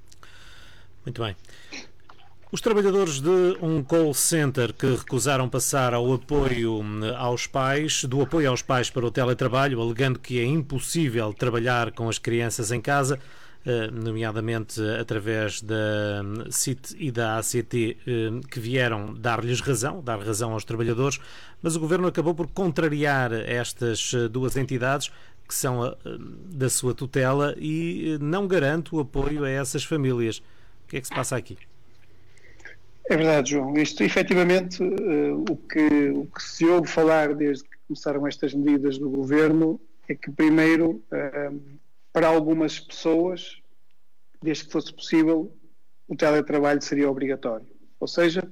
Muito 1.04 1.22
bem. 1.22 1.36
Os 2.52 2.60
trabalhadores 2.60 3.18
de 3.18 3.56
um 3.62 3.82
call 3.82 4.12
center 4.12 4.74
que 4.74 4.86
recusaram 4.86 5.48
passar 5.48 5.94
ao 5.94 6.12
apoio 6.12 6.80
hum, 6.80 7.00
aos 7.16 7.46
pais, 7.46 8.04
do 8.04 8.20
apoio 8.20 8.50
aos 8.50 8.60
pais 8.60 8.90
para 8.90 9.06
o 9.06 9.10
teletrabalho, 9.10 9.80
alegando 9.80 10.18
que 10.18 10.38
é 10.38 10.44
impossível 10.44 11.32
trabalhar 11.32 11.92
com 11.92 12.10
as 12.10 12.18
crianças 12.18 12.70
em 12.70 12.78
casa, 12.78 13.18
eh, 13.64 13.90
nomeadamente 13.90 14.82
através 15.00 15.62
da 15.62 16.22
CIT 16.50 16.94
e 16.98 17.10
da 17.10 17.38
ACT, 17.38 17.96
eh, 18.06 18.30
que 18.50 18.60
vieram 18.60 19.14
dar-lhes 19.14 19.62
razão, 19.62 20.02
dar 20.02 20.18
razão 20.18 20.52
aos 20.52 20.62
trabalhadores, 20.62 21.18
mas 21.62 21.74
o 21.74 21.80
governo 21.80 22.06
acabou 22.06 22.34
por 22.34 22.48
contrariar 22.48 23.32
estas 23.32 24.12
eh, 24.12 24.28
duas 24.28 24.58
entidades 24.58 25.10
que 25.48 25.54
são 25.54 25.96
da 26.50 26.68
sua 26.68 26.92
tutela 26.92 27.54
e 27.58 28.18
não 28.20 28.46
garante 28.46 28.94
o 28.94 29.00
apoio 29.00 29.44
a 29.44 29.48
essas 29.50 29.84
famílias. 29.84 30.42
Que 30.92 30.98
é 30.98 31.00
que 31.00 31.06
se 31.06 31.14
passa 31.14 31.38
aqui? 31.38 31.56
É 33.08 33.16
verdade, 33.16 33.52
João. 33.52 33.74
Isto, 33.78 34.02
efetivamente, 34.04 34.82
o, 34.82 35.56
que, 35.56 36.10
o 36.10 36.26
que 36.26 36.42
se 36.42 36.66
ouve 36.66 36.86
falar 36.86 37.34
desde 37.34 37.64
que 37.64 37.78
começaram 37.88 38.26
estas 38.26 38.52
medidas 38.52 38.98
do 38.98 39.08
governo 39.08 39.80
é 40.06 40.14
que, 40.14 40.30
primeiro, 40.30 41.02
para 42.12 42.28
algumas 42.28 42.78
pessoas, 42.78 43.56
desde 44.42 44.66
que 44.66 44.72
fosse 44.72 44.92
possível, 44.92 45.50
o 46.06 46.14
teletrabalho 46.14 46.82
seria 46.82 47.10
obrigatório. 47.10 47.66
Ou 47.98 48.06
seja, 48.06 48.46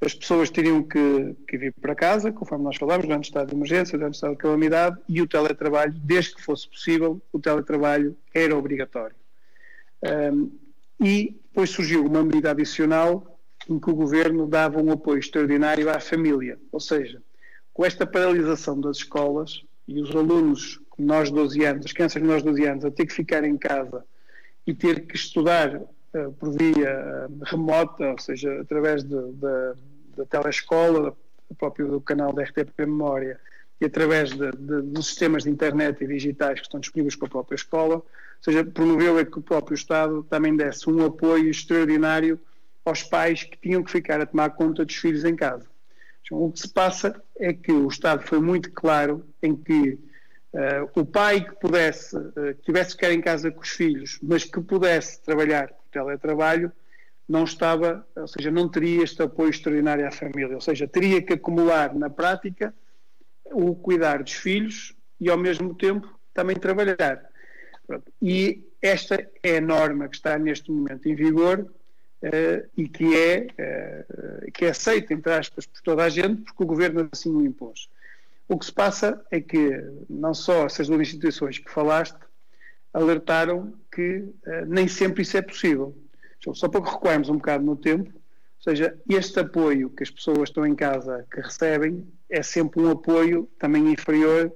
as 0.00 0.12
pessoas 0.12 0.50
teriam 0.50 0.82
que, 0.82 1.36
que, 1.46 1.56
vir 1.56 1.72
para 1.80 1.94
casa, 1.94 2.32
conforme 2.32 2.64
nós 2.64 2.76
falámos, 2.76 3.06
durante 3.06 3.26
o 3.26 3.28
estado 3.28 3.50
de 3.50 3.54
emergência, 3.54 3.96
durante 3.96 4.14
o 4.14 4.16
estado 4.16 4.32
de 4.32 4.38
calamidade, 4.38 4.98
e 5.08 5.22
o 5.22 5.28
teletrabalho, 5.28 5.92
desde 5.92 6.34
que 6.34 6.42
fosse 6.42 6.68
possível, 6.68 7.22
o 7.32 7.38
teletrabalho 7.38 8.16
era 8.34 8.56
obrigatório. 8.56 9.14
Um, 10.02 10.50
e 11.00 11.36
depois 11.48 11.70
surgiu 11.70 12.04
uma 12.04 12.22
medida 12.22 12.50
adicional 12.50 13.38
em 13.68 13.78
que 13.78 13.90
o 13.90 13.94
governo 13.94 14.46
dava 14.46 14.80
um 14.80 14.90
apoio 14.92 15.18
extraordinário 15.18 15.90
à 15.90 16.00
família. 16.00 16.58
Ou 16.72 16.80
seja, 16.80 17.22
com 17.72 17.84
esta 17.84 18.06
paralisação 18.06 18.80
das 18.80 18.98
escolas 18.98 19.62
e 19.86 20.00
os 20.00 20.14
alunos 20.14 20.80
nós 20.98 21.30
12 21.30 21.64
anos, 21.64 21.86
as 21.86 21.92
crianças 21.92 22.20
de 22.20 22.28
nós 22.28 22.42
12 22.42 22.64
anos, 22.64 22.84
a 22.84 22.90
ter 22.90 23.06
que 23.06 23.12
ficar 23.12 23.44
em 23.44 23.56
casa 23.56 24.04
e 24.66 24.74
ter 24.74 25.06
que 25.06 25.16
estudar 25.16 25.76
uh, 25.76 26.32
por 26.38 26.50
via 26.50 27.28
uh, 27.28 27.44
remota, 27.44 28.10
ou 28.10 28.18
seja, 28.18 28.60
através 28.60 29.04
da 29.04 29.74
telescola, 30.28 31.16
do 31.48 31.54
próprio 31.54 31.88
do 31.88 32.00
canal 32.00 32.32
da 32.32 32.42
RTP 32.42 32.80
Memória, 32.80 33.40
e 33.80 33.84
através 33.84 34.30
de, 34.30 34.50
dos 34.82 35.06
sistemas 35.06 35.44
de 35.44 35.50
internet 35.50 36.02
e 36.02 36.06
digitais 36.08 36.58
que 36.58 36.66
estão 36.66 36.80
disponíveis 36.80 37.14
para 37.14 37.28
a 37.28 37.30
própria 37.30 37.54
escola, 37.54 38.02
ou 38.38 38.44
seja, 38.44 38.64
promoveu 38.64 39.18
é 39.18 39.24
que 39.24 39.38
o 39.38 39.42
próprio 39.42 39.74
Estado 39.74 40.22
também 40.24 40.56
desse 40.56 40.88
um 40.88 41.04
apoio 41.04 41.50
extraordinário 41.50 42.40
aos 42.84 43.02
pais 43.02 43.42
que 43.42 43.58
tinham 43.58 43.82
que 43.82 43.90
ficar 43.90 44.20
a 44.20 44.26
tomar 44.26 44.50
conta 44.50 44.84
dos 44.84 44.94
filhos 44.94 45.24
em 45.24 45.36
casa. 45.36 45.66
Então, 46.22 46.42
o 46.42 46.52
que 46.52 46.60
se 46.60 46.68
passa 46.68 47.22
é 47.38 47.52
que 47.52 47.72
o 47.72 47.88
Estado 47.88 48.22
foi 48.26 48.40
muito 48.40 48.70
claro 48.72 49.24
em 49.42 49.54
que 49.56 49.98
Uh, 50.50 50.88
o 51.00 51.04
pai 51.04 51.44
que 51.44 51.54
pudesse, 51.56 52.16
uh, 52.16 52.32
que 52.32 52.62
tivesse 52.62 52.96
que 52.96 53.04
ficar 53.04 53.12
em 53.12 53.20
casa 53.20 53.50
com 53.50 53.60
os 53.60 53.68
filhos, 53.68 54.18
mas 54.22 54.44
que 54.44 54.58
pudesse 54.62 55.20
trabalhar 55.22 55.68
por 55.68 55.84
teletrabalho, 55.92 56.72
não 57.28 57.44
estava, 57.44 58.06
ou 58.16 58.26
seja, 58.26 58.50
não 58.50 58.66
teria 58.66 59.02
este 59.04 59.22
apoio 59.22 59.50
extraordinário 59.50 60.06
à 60.06 60.10
família, 60.10 60.54
ou 60.54 60.60
seja, 60.60 60.88
teria 60.88 61.20
que 61.20 61.34
acumular 61.34 61.94
na 61.94 62.08
prática 62.08 62.74
o 63.52 63.74
cuidar 63.74 64.22
dos 64.22 64.32
filhos 64.32 64.96
e 65.20 65.28
ao 65.28 65.36
mesmo 65.36 65.74
tempo 65.74 66.18
também 66.32 66.56
trabalhar. 66.56 67.27
E 68.20 68.64
esta 68.82 69.28
é 69.42 69.58
a 69.58 69.60
norma 69.60 70.08
que 70.08 70.16
está 70.16 70.38
neste 70.38 70.70
momento 70.70 71.08
em 71.08 71.14
vigor 71.14 71.60
uh, 72.22 72.68
e 72.76 72.88
que 72.88 73.16
é, 73.16 73.46
que 74.52 74.66
é 74.66 74.70
aceita, 74.70 75.14
entre 75.14 75.32
aspas, 75.32 75.66
por 75.66 75.80
toda 75.82 76.04
a 76.04 76.08
gente, 76.08 76.42
porque 76.42 76.62
o 76.62 76.66
governo 76.66 77.08
assim 77.12 77.30
o 77.30 77.44
impôs. 77.44 77.88
O 78.48 78.58
que 78.58 78.64
se 78.64 78.72
passa 78.72 79.22
é 79.30 79.40
que 79.40 79.84
não 80.08 80.32
só 80.32 80.64
essas 80.64 80.88
duas 80.88 81.02
instituições 81.02 81.58
que 81.58 81.70
falaste 81.70 82.18
alertaram 82.92 83.74
que 83.92 84.20
uh, 84.20 84.66
nem 84.66 84.88
sempre 84.88 85.22
isso 85.22 85.36
é 85.36 85.42
possível. 85.42 85.96
Só 86.54 86.68
para 86.68 86.80
que 86.80 86.90
recuarmos 86.90 87.28
um 87.28 87.36
bocado 87.36 87.64
no 87.64 87.76
tempo, 87.76 88.10
ou 88.10 88.62
seja, 88.62 88.96
este 89.08 89.40
apoio 89.40 89.90
que 89.90 90.02
as 90.02 90.10
pessoas 90.10 90.48
estão 90.48 90.64
em 90.66 90.74
casa 90.74 91.26
que 91.30 91.40
recebem 91.40 92.06
é 92.30 92.42
sempre 92.42 92.80
um 92.80 92.90
apoio 92.90 93.48
também 93.58 93.92
inferior 93.92 94.52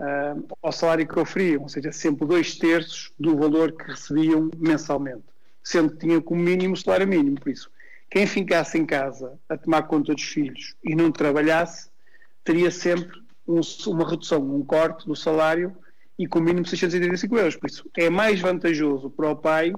uh, 0.00 0.56
ao 0.62 0.72
salário 0.72 1.06
que 1.06 1.18
oferiam, 1.18 1.62
ou 1.62 1.68
seja, 1.68 1.92
sempre 1.92 2.26
dois 2.26 2.56
terços 2.56 3.12
do 3.18 3.36
valor 3.36 3.72
que 3.72 3.84
recebiam 3.84 4.50
mensalmente, 4.56 5.24
sendo 5.62 5.92
que 5.92 5.98
tinham 5.98 6.20
como 6.20 6.40
mínimo 6.42 6.74
o 6.74 6.76
salário 6.76 7.06
mínimo. 7.06 7.38
Por 7.38 7.50
isso, 7.50 7.70
quem 8.10 8.26
ficasse 8.26 8.78
em 8.78 8.86
casa 8.86 9.38
a 9.48 9.56
tomar 9.56 9.82
conta 9.82 10.14
dos 10.14 10.24
filhos 10.24 10.74
e 10.82 10.96
não 10.96 11.12
trabalhasse, 11.12 11.90
teria 12.42 12.70
sempre 12.70 13.20
um, 13.46 13.60
uma 13.86 14.08
redução, 14.08 14.42
um 14.42 14.64
corte 14.64 15.06
do 15.06 15.14
salário 15.14 15.76
e 16.18 16.26
com 16.26 16.40
mínimo 16.40 16.66
635 16.66 17.36
euros. 17.36 17.56
Por 17.56 17.68
isso, 17.68 17.88
é 17.96 18.10
mais 18.10 18.40
vantajoso 18.40 19.10
para 19.10 19.30
o 19.30 19.36
pai 19.36 19.72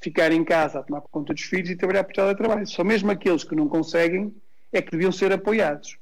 ficar 0.00 0.32
em 0.32 0.44
casa 0.44 0.80
a 0.80 0.82
tomar 0.82 1.00
conta 1.02 1.32
dos 1.32 1.42
filhos 1.42 1.70
e 1.70 1.76
trabalhar 1.76 2.04
por 2.04 2.12
teletrabalho. 2.12 2.66
Só 2.66 2.82
mesmo 2.82 3.10
aqueles 3.10 3.44
que 3.44 3.54
não 3.54 3.68
conseguem 3.68 4.34
é 4.72 4.82
que 4.82 4.90
deviam 4.90 5.12
ser 5.12 5.32
apoiados. 5.32 5.96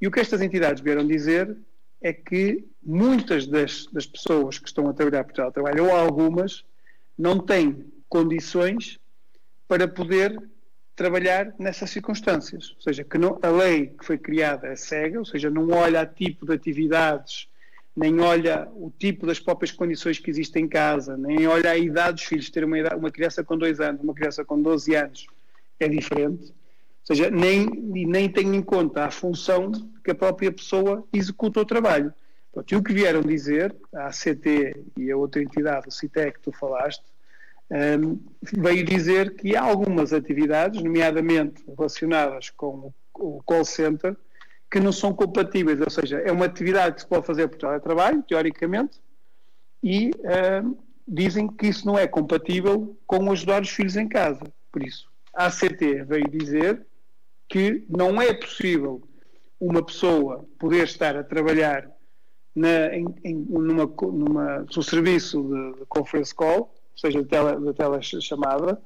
E 0.00 0.06
o 0.06 0.10
que 0.10 0.20
estas 0.20 0.40
entidades 0.40 0.82
vieram 0.82 1.06
dizer 1.06 1.56
é 2.04 2.12
que 2.12 2.62
muitas 2.82 3.46
das, 3.46 3.86
das 3.86 4.04
pessoas 4.04 4.58
que 4.58 4.68
estão 4.68 4.86
a 4.86 4.92
trabalhar 4.92 5.24
por 5.24 5.32
teletrabalho, 5.32 5.86
ou 5.86 5.90
algumas, 5.90 6.62
não 7.16 7.38
têm 7.38 7.90
condições 8.10 9.00
para 9.66 9.88
poder 9.88 10.38
trabalhar 10.94 11.54
nessas 11.58 11.88
circunstâncias. 11.88 12.74
Ou 12.76 12.82
seja, 12.82 13.02
que 13.02 13.16
não, 13.16 13.38
a 13.42 13.48
lei 13.48 13.86
que 13.86 14.04
foi 14.04 14.18
criada 14.18 14.66
é 14.66 14.76
cega, 14.76 15.18
ou 15.18 15.24
seja, 15.24 15.48
não 15.48 15.70
olha 15.70 16.02
a 16.02 16.06
tipo 16.06 16.44
de 16.44 16.52
atividades, 16.52 17.48
nem 17.96 18.20
olha 18.20 18.68
o 18.74 18.90
tipo 18.90 19.26
das 19.26 19.40
próprias 19.40 19.72
condições 19.72 20.18
que 20.18 20.28
existem 20.30 20.64
em 20.64 20.68
casa, 20.68 21.16
nem 21.16 21.46
olha 21.46 21.70
a 21.70 21.78
idade 21.78 22.16
dos 22.16 22.24
filhos. 22.24 22.50
Ter 22.50 22.64
uma, 22.64 22.78
idade, 22.78 22.96
uma 22.96 23.10
criança 23.10 23.42
com 23.42 23.56
2 23.56 23.80
anos, 23.80 24.02
uma 24.02 24.14
criança 24.14 24.44
com 24.44 24.60
12 24.60 24.94
anos 24.94 25.26
é 25.80 25.88
diferente. 25.88 26.52
Ou 27.08 27.14
seja, 27.14 27.30
nem, 27.30 27.66
nem 27.66 28.30
tem 28.30 28.56
em 28.56 28.62
conta 28.62 29.04
a 29.04 29.10
função 29.10 29.70
que 30.02 30.10
a 30.10 30.14
própria 30.14 30.50
pessoa 30.50 31.04
executa 31.12 31.60
o 31.60 31.64
trabalho. 31.64 32.12
e 32.70 32.76
o 32.76 32.82
que 32.82 32.94
vieram 32.94 33.20
dizer, 33.20 33.74
a 33.94 34.06
ACT 34.06 34.84
e 34.96 35.10
a 35.10 35.16
outra 35.16 35.42
entidade, 35.42 35.88
o 35.88 35.90
CITEC, 35.90 36.38
que 36.38 36.40
tu 36.40 36.52
falaste, 36.52 37.04
um, 37.70 38.18
veio 38.42 38.84
dizer 38.84 39.34
que 39.34 39.54
há 39.54 39.62
algumas 39.62 40.12
atividades, 40.14 40.82
nomeadamente 40.82 41.62
relacionadas 41.76 42.48
com 42.50 42.92
o 43.14 43.42
call 43.44 43.64
center, 43.64 44.16
que 44.70 44.80
não 44.80 44.92
são 44.92 45.12
compatíveis, 45.12 45.80
ou 45.80 45.90
seja, 45.90 46.18
é 46.20 46.32
uma 46.32 46.46
atividade 46.46 46.96
que 46.96 47.02
se 47.02 47.06
pode 47.06 47.26
fazer 47.26 47.48
por 47.48 47.58
teletrabalho, 47.58 48.22
teoricamente, 48.22 48.98
e 49.82 50.10
um, 50.64 50.76
dizem 51.06 51.48
que 51.48 51.66
isso 51.66 51.86
não 51.86 51.98
é 51.98 52.06
compatível 52.06 52.96
com 53.06 53.30
ajudar 53.30 53.60
os 53.60 53.68
filhos 53.68 53.96
em 53.96 54.08
casa. 54.08 54.42
Por 54.72 54.82
isso, 54.82 55.06
a 55.34 55.46
ACT 55.46 56.02
veio 56.04 56.28
dizer 56.30 56.84
que 57.48 57.84
não 57.88 58.20
é 58.20 58.32
possível 58.32 59.02
uma 59.60 59.84
pessoa 59.84 60.44
poder 60.58 60.84
estar 60.84 61.16
a 61.16 61.24
trabalhar 61.24 61.90
na, 62.54 62.94
em, 62.94 63.06
em, 63.24 63.34
numa, 63.34 63.86
numa, 63.86 64.58
no 64.60 64.82
serviço 64.82 65.42
de, 65.42 65.80
de 65.80 65.86
conference 65.86 66.34
call 66.34 66.74
ou 66.94 66.98
seja, 66.98 67.22
da 67.22 67.28
tele, 67.28 67.74
telechamada, 67.74 68.80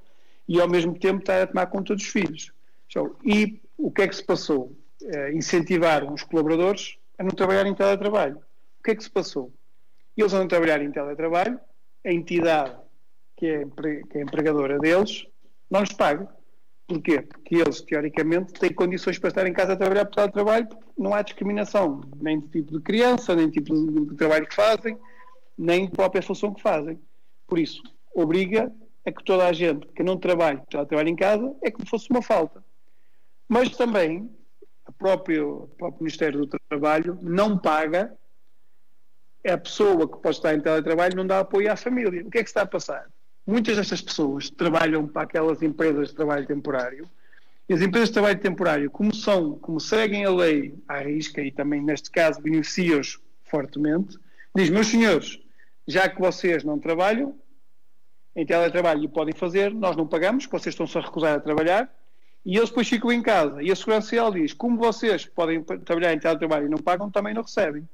e 0.49 0.61
ao 0.61 0.69
mesmo 0.69 0.99
tempo 0.99 1.21
está 1.21 1.43
a 1.43 1.47
tomar 1.47 1.67
conta 1.67 1.95
dos 1.95 2.07
filhos. 2.07 2.53
Então, 2.87 3.15
e 3.23 3.61
o 3.77 3.91
que 3.91 4.03
é 4.03 4.09
que 4.09 4.17
se 4.17 4.25
passou? 4.25 4.75
Uh, 5.03 5.37
incentivaram 5.37 6.13
os 6.13 6.23
colaboradores 6.25 6.97
a 7.19 7.23
não 7.23 7.31
trabalhar 7.31 7.67
em 7.67 7.75
teletrabalho. 7.75 8.37
O 8.81 8.83
que 8.83 8.93
é 8.93 8.95
que 8.95 9.05
se 9.05 9.11
passou? 9.11 9.53
Eles 10.17 10.33
a 10.33 10.39
não 10.39 10.49
trabalhar 10.49 10.83
em 10.83 10.91
teletrabalho, 10.91 11.61
a 12.05 12.13
entidade 12.13 12.75
que 13.37 13.47
é, 13.47 13.65
que 14.11 14.19
é 14.19 14.23
empregadora 14.23 14.79
deles 14.79 15.27
não 15.71 15.81
lhes 15.81 15.93
paga. 15.93 16.29
Porquê? 16.89 17.21
Porque 17.21 17.57
eles, 17.57 17.83
teoricamente, 17.83 18.55
têm 18.55 18.73
condições 18.73 19.19
para 19.19 19.29
estar 19.29 19.47
em 19.47 19.53
casa 19.53 19.75
a 19.75 19.77
trabalhar 19.77 20.07
por 20.07 20.15
teletrabalho, 20.15 20.67
porque 20.69 20.87
não 20.97 21.13
há 21.13 21.21
discriminação, 21.21 22.01
nem 22.17 22.41
de 22.41 22.49
tipo 22.49 22.73
de 22.73 22.81
criança, 22.81 23.37
nem 23.37 23.51
de 23.51 23.61
tipo 23.61 23.75
de 24.07 24.17
trabalho 24.17 24.47
que 24.47 24.55
fazem, 24.55 24.99
nem 25.57 25.85
de 25.85 25.93
própria 25.93 26.23
função 26.23 26.55
que 26.55 26.63
fazem. 26.63 26.99
Por 27.47 27.59
isso, 27.59 27.83
obriga 28.15 28.73
a 29.05 29.13
que 29.13 29.23
toda 29.23 29.47
a 29.47 29.53
gente 29.53 29.87
que 29.89 30.03
não 30.03 30.17
trabalhe, 30.17 30.63
que 30.63 30.85
trabalha 30.87 31.11
em 31.11 31.17
casa, 31.17 31.55
é 31.63 31.71
como 31.71 31.87
fosse 31.87 32.09
uma 32.11 32.23
falta. 32.23 32.65
Mas 33.47 33.77
também 33.77 34.31
a 34.87 34.93
própria, 34.93 35.47
o 35.47 35.69
próprio 35.69 36.03
Ministério 36.03 36.47
do 36.47 36.59
Trabalho 36.71 37.19
não 37.21 37.59
paga 37.59 38.17
a 39.47 39.59
pessoa 39.59 40.09
que 40.09 40.19
pode 40.19 40.37
estar 40.37 40.55
em 40.55 40.61
teletrabalho 40.61 41.17
não 41.17 41.27
dá 41.27 41.41
apoio 41.41 41.71
à 41.71 41.77
família. 41.77 42.27
O 42.27 42.31
que 42.31 42.39
é 42.39 42.43
que 42.43 42.49
está 42.49 42.63
a 42.63 42.67
passar? 42.67 43.09
Muitas 43.49 43.79
destas 43.79 44.03
pessoas 44.03 44.51
trabalham 44.51 45.09
para 45.09 45.23
aquelas 45.23 45.63
empresas 45.63 46.11
de 46.11 46.15
trabalho 46.15 46.47
temporário 46.47 47.09
e 47.67 47.73
as 47.73 47.81
empresas 47.81 48.11
de 48.11 48.13
trabalho 48.13 48.39
temporário, 48.39 48.91
como 48.91 49.15
são, 49.15 49.59
como 49.59 49.81
seguem 49.81 50.27
a 50.27 50.31
lei 50.31 50.75
à 50.87 50.99
risca 50.99 51.41
e 51.41 51.51
também 51.51 51.83
neste 51.83 52.11
caso 52.11 52.43
beneficiam-os 52.43 53.19
fortemente, 53.45 54.19
diz, 54.55 54.69
meus 54.69 54.89
senhores, 54.89 55.41
já 55.87 56.11
que 56.11 56.21
vocês 56.21 56.63
não 56.63 56.79
trabalham, 56.79 57.35
em 58.37 58.45
teletrabalho 58.45 59.05
e 59.05 59.09
podem 59.09 59.35
fazer, 59.35 59.73
nós 59.73 59.97
não 59.97 60.07
pagamos, 60.07 60.45
vocês 60.45 60.75
estão-se 60.75 60.99
a 60.99 61.01
recusar 61.01 61.37
a 61.37 61.41
trabalhar, 61.41 61.91
e 62.45 62.55
eles 62.55 62.69
depois 62.69 62.87
ficam 62.87 63.11
em 63.11 63.23
casa. 63.23 63.63
E 63.63 63.73
a 63.73 63.77
Segurança 63.77 64.09
Social 64.09 64.31
diz, 64.31 64.53
como 64.53 64.77
vocês 64.77 65.25
podem 65.25 65.63
trabalhar 65.63 66.13
em 66.13 66.19
teletrabalho 66.19 66.67
e 66.67 66.69
não 66.69 66.79
pagam, 66.79 67.11
também 67.11 67.33
não 67.33 67.41
recebem. 67.41 67.89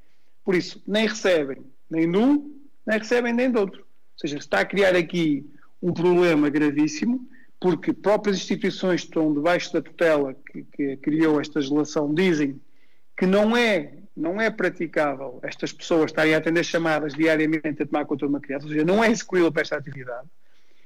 Por 0.44 0.56
isso, 0.56 0.82
nem 0.84 1.06
recebem 1.06 1.64
nem 1.88 2.10
de 2.10 2.18
um, 2.18 2.60
nem 2.84 2.98
recebem 2.98 3.32
nem 3.32 3.52
de 3.52 3.56
outro. 3.56 3.83
Ou 4.14 4.20
seja, 4.20 4.38
está 4.38 4.60
a 4.60 4.64
criar 4.64 4.94
aqui 4.94 5.44
um 5.82 5.92
problema 5.92 6.48
gravíssimo, 6.48 7.28
porque 7.60 7.92
próprias 7.92 8.36
instituições 8.36 9.02
que 9.02 9.08
estão 9.08 9.32
debaixo 9.32 9.72
da 9.72 9.82
tutela 9.82 10.34
que, 10.34 10.64
que 10.72 10.96
criou 10.98 11.40
esta 11.40 11.58
legislação 11.58 12.12
dizem 12.12 12.60
que 13.16 13.26
não 13.26 13.56
é 13.56 13.92
não 14.16 14.40
é 14.40 14.48
praticável 14.48 15.40
estas 15.42 15.72
pessoas 15.72 16.12
estarem 16.12 16.34
a 16.34 16.38
atender 16.38 16.62
chamadas 16.62 17.14
diariamente 17.14 17.82
a 17.82 17.86
tomar 17.86 18.04
conta 18.04 18.26
de 18.26 18.32
uma 18.32 18.40
criança, 18.40 18.66
ou 18.66 18.70
seja, 18.70 18.84
não 18.84 19.02
é 19.02 19.10
execuível 19.10 19.50
para 19.50 19.62
esta 19.62 19.76
atividade. 19.76 20.28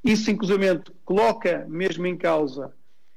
Isso, 0.02 0.30
inclusive, 0.30 0.80
coloca 1.04 1.66
mesmo 1.68 2.06
em 2.06 2.16
causa 2.16 2.72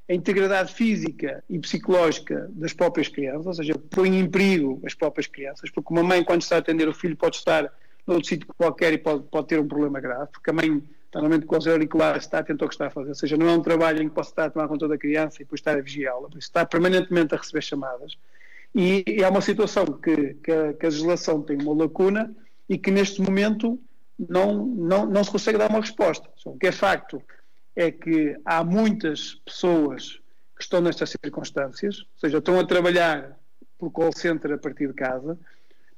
a 0.10 0.14
integridade 0.14 0.74
física 0.74 1.42
e 1.50 1.58
psicológica 1.60 2.50
das 2.52 2.74
próprias 2.74 3.08
crianças, 3.08 3.46
ou 3.46 3.54
seja, 3.54 3.74
põe 3.90 4.20
em 4.20 4.30
perigo 4.30 4.82
as 4.86 4.94
próprias 4.94 5.28
crianças, 5.28 5.70
porque 5.70 5.94
uma 5.94 6.04
mãe, 6.04 6.24
quando 6.24 6.42
está 6.42 6.58
a 6.58 6.60
atender 6.60 6.90
o 6.90 6.94
filho, 6.94 7.16
pode 7.16 7.38
estar 7.38 7.72
noutro 8.08 8.28
sítio 8.28 8.48
qualquer 8.58 8.94
e 8.94 8.98
pode, 8.98 9.24
pode 9.24 9.48
ter 9.48 9.60
um 9.60 9.68
problema 9.68 10.00
grave, 10.00 10.32
porque 10.32 10.50
a 10.50 10.54
mãe 10.54 10.84
está 11.06 11.20
normalmente 11.20 11.46
com 11.46 11.58
os 11.58 11.68
auriculares, 11.68 12.24
está 12.24 12.40
atento 12.40 12.64
ao 12.64 12.70
que 12.70 12.76
está 12.76 12.88
a 12.88 12.90
fazer, 12.90 13.10
ou 13.10 13.16
seja, 13.16 13.38
não 13.38 13.50
é 13.50 13.54
um 13.54 13.62
trabalho 13.62 14.02
em 14.02 14.08
que 14.08 14.16
possa 14.16 14.30
estar 14.30 14.46
a 14.46 14.50
tomar 14.50 14.68
conta 14.68 14.88
da 14.88 14.98
criança 14.98 15.38
e 15.38 15.40
depois 15.46 15.60
estar 15.60 15.78
a 15.78 15.82
vigiá-la, 15.82 16.30
por 16.30 16.38
isso 16.38 16.48
está 16.48 16.66
permanentemente 16.66 17.36
a 17.36 17.38
receber 17.38 17.62
chamadas. 17.62 18.18
E, 18.74 19.04
e 19.06 19.22
é 19.22 19.28
uma 19.28 19.42
situação 19.42 19.86
que, 19.86 20.36
que, 20.36 20.52
a, 20.52 20.74
que 20.74 20.86
a 20.86 20.90
legislação 20.90 21.42
tem 21.42 21.62
uma 21.62 21.74
lacuna 21.74 22.34
e 22.70 22.78
que 22.78 22.90
neste 22.90 23.22
momento 23.22 23.78
não, 24.18 24.66
não, 24.66 25.06
não 25.06 25.24
se 25.24 25.32
consegue 25.32 25.58
dar 25.58 25.70
uma 25.70 25.82
resposta. 25.82 26.30
O 26.46 26.58
que 26.58 26.68
é 26.68 26.72
facto 26.72 27.22
é 27.76 27.92
que 27.92 28.38
há 28.46 28.64
muitas 28.64 29.36
pessoas 29.46 30.22
que 30.56 30.64
estão 30.64 30.80
nestas 30.80 31.10
circunstâncias, 31.10 32.00
ou 32.00 32.20
seja, 32.20 32.38
estão 32.38 32.60
a 32.60 32.66
trabalhar 32.66 33.38
por 33.78 33.92
call 33.92 34.14
center 34.14 34.54
a 34.54 34.58
partir 34.58 34.88
de 34.88 34.94
casa, 34.94 35.38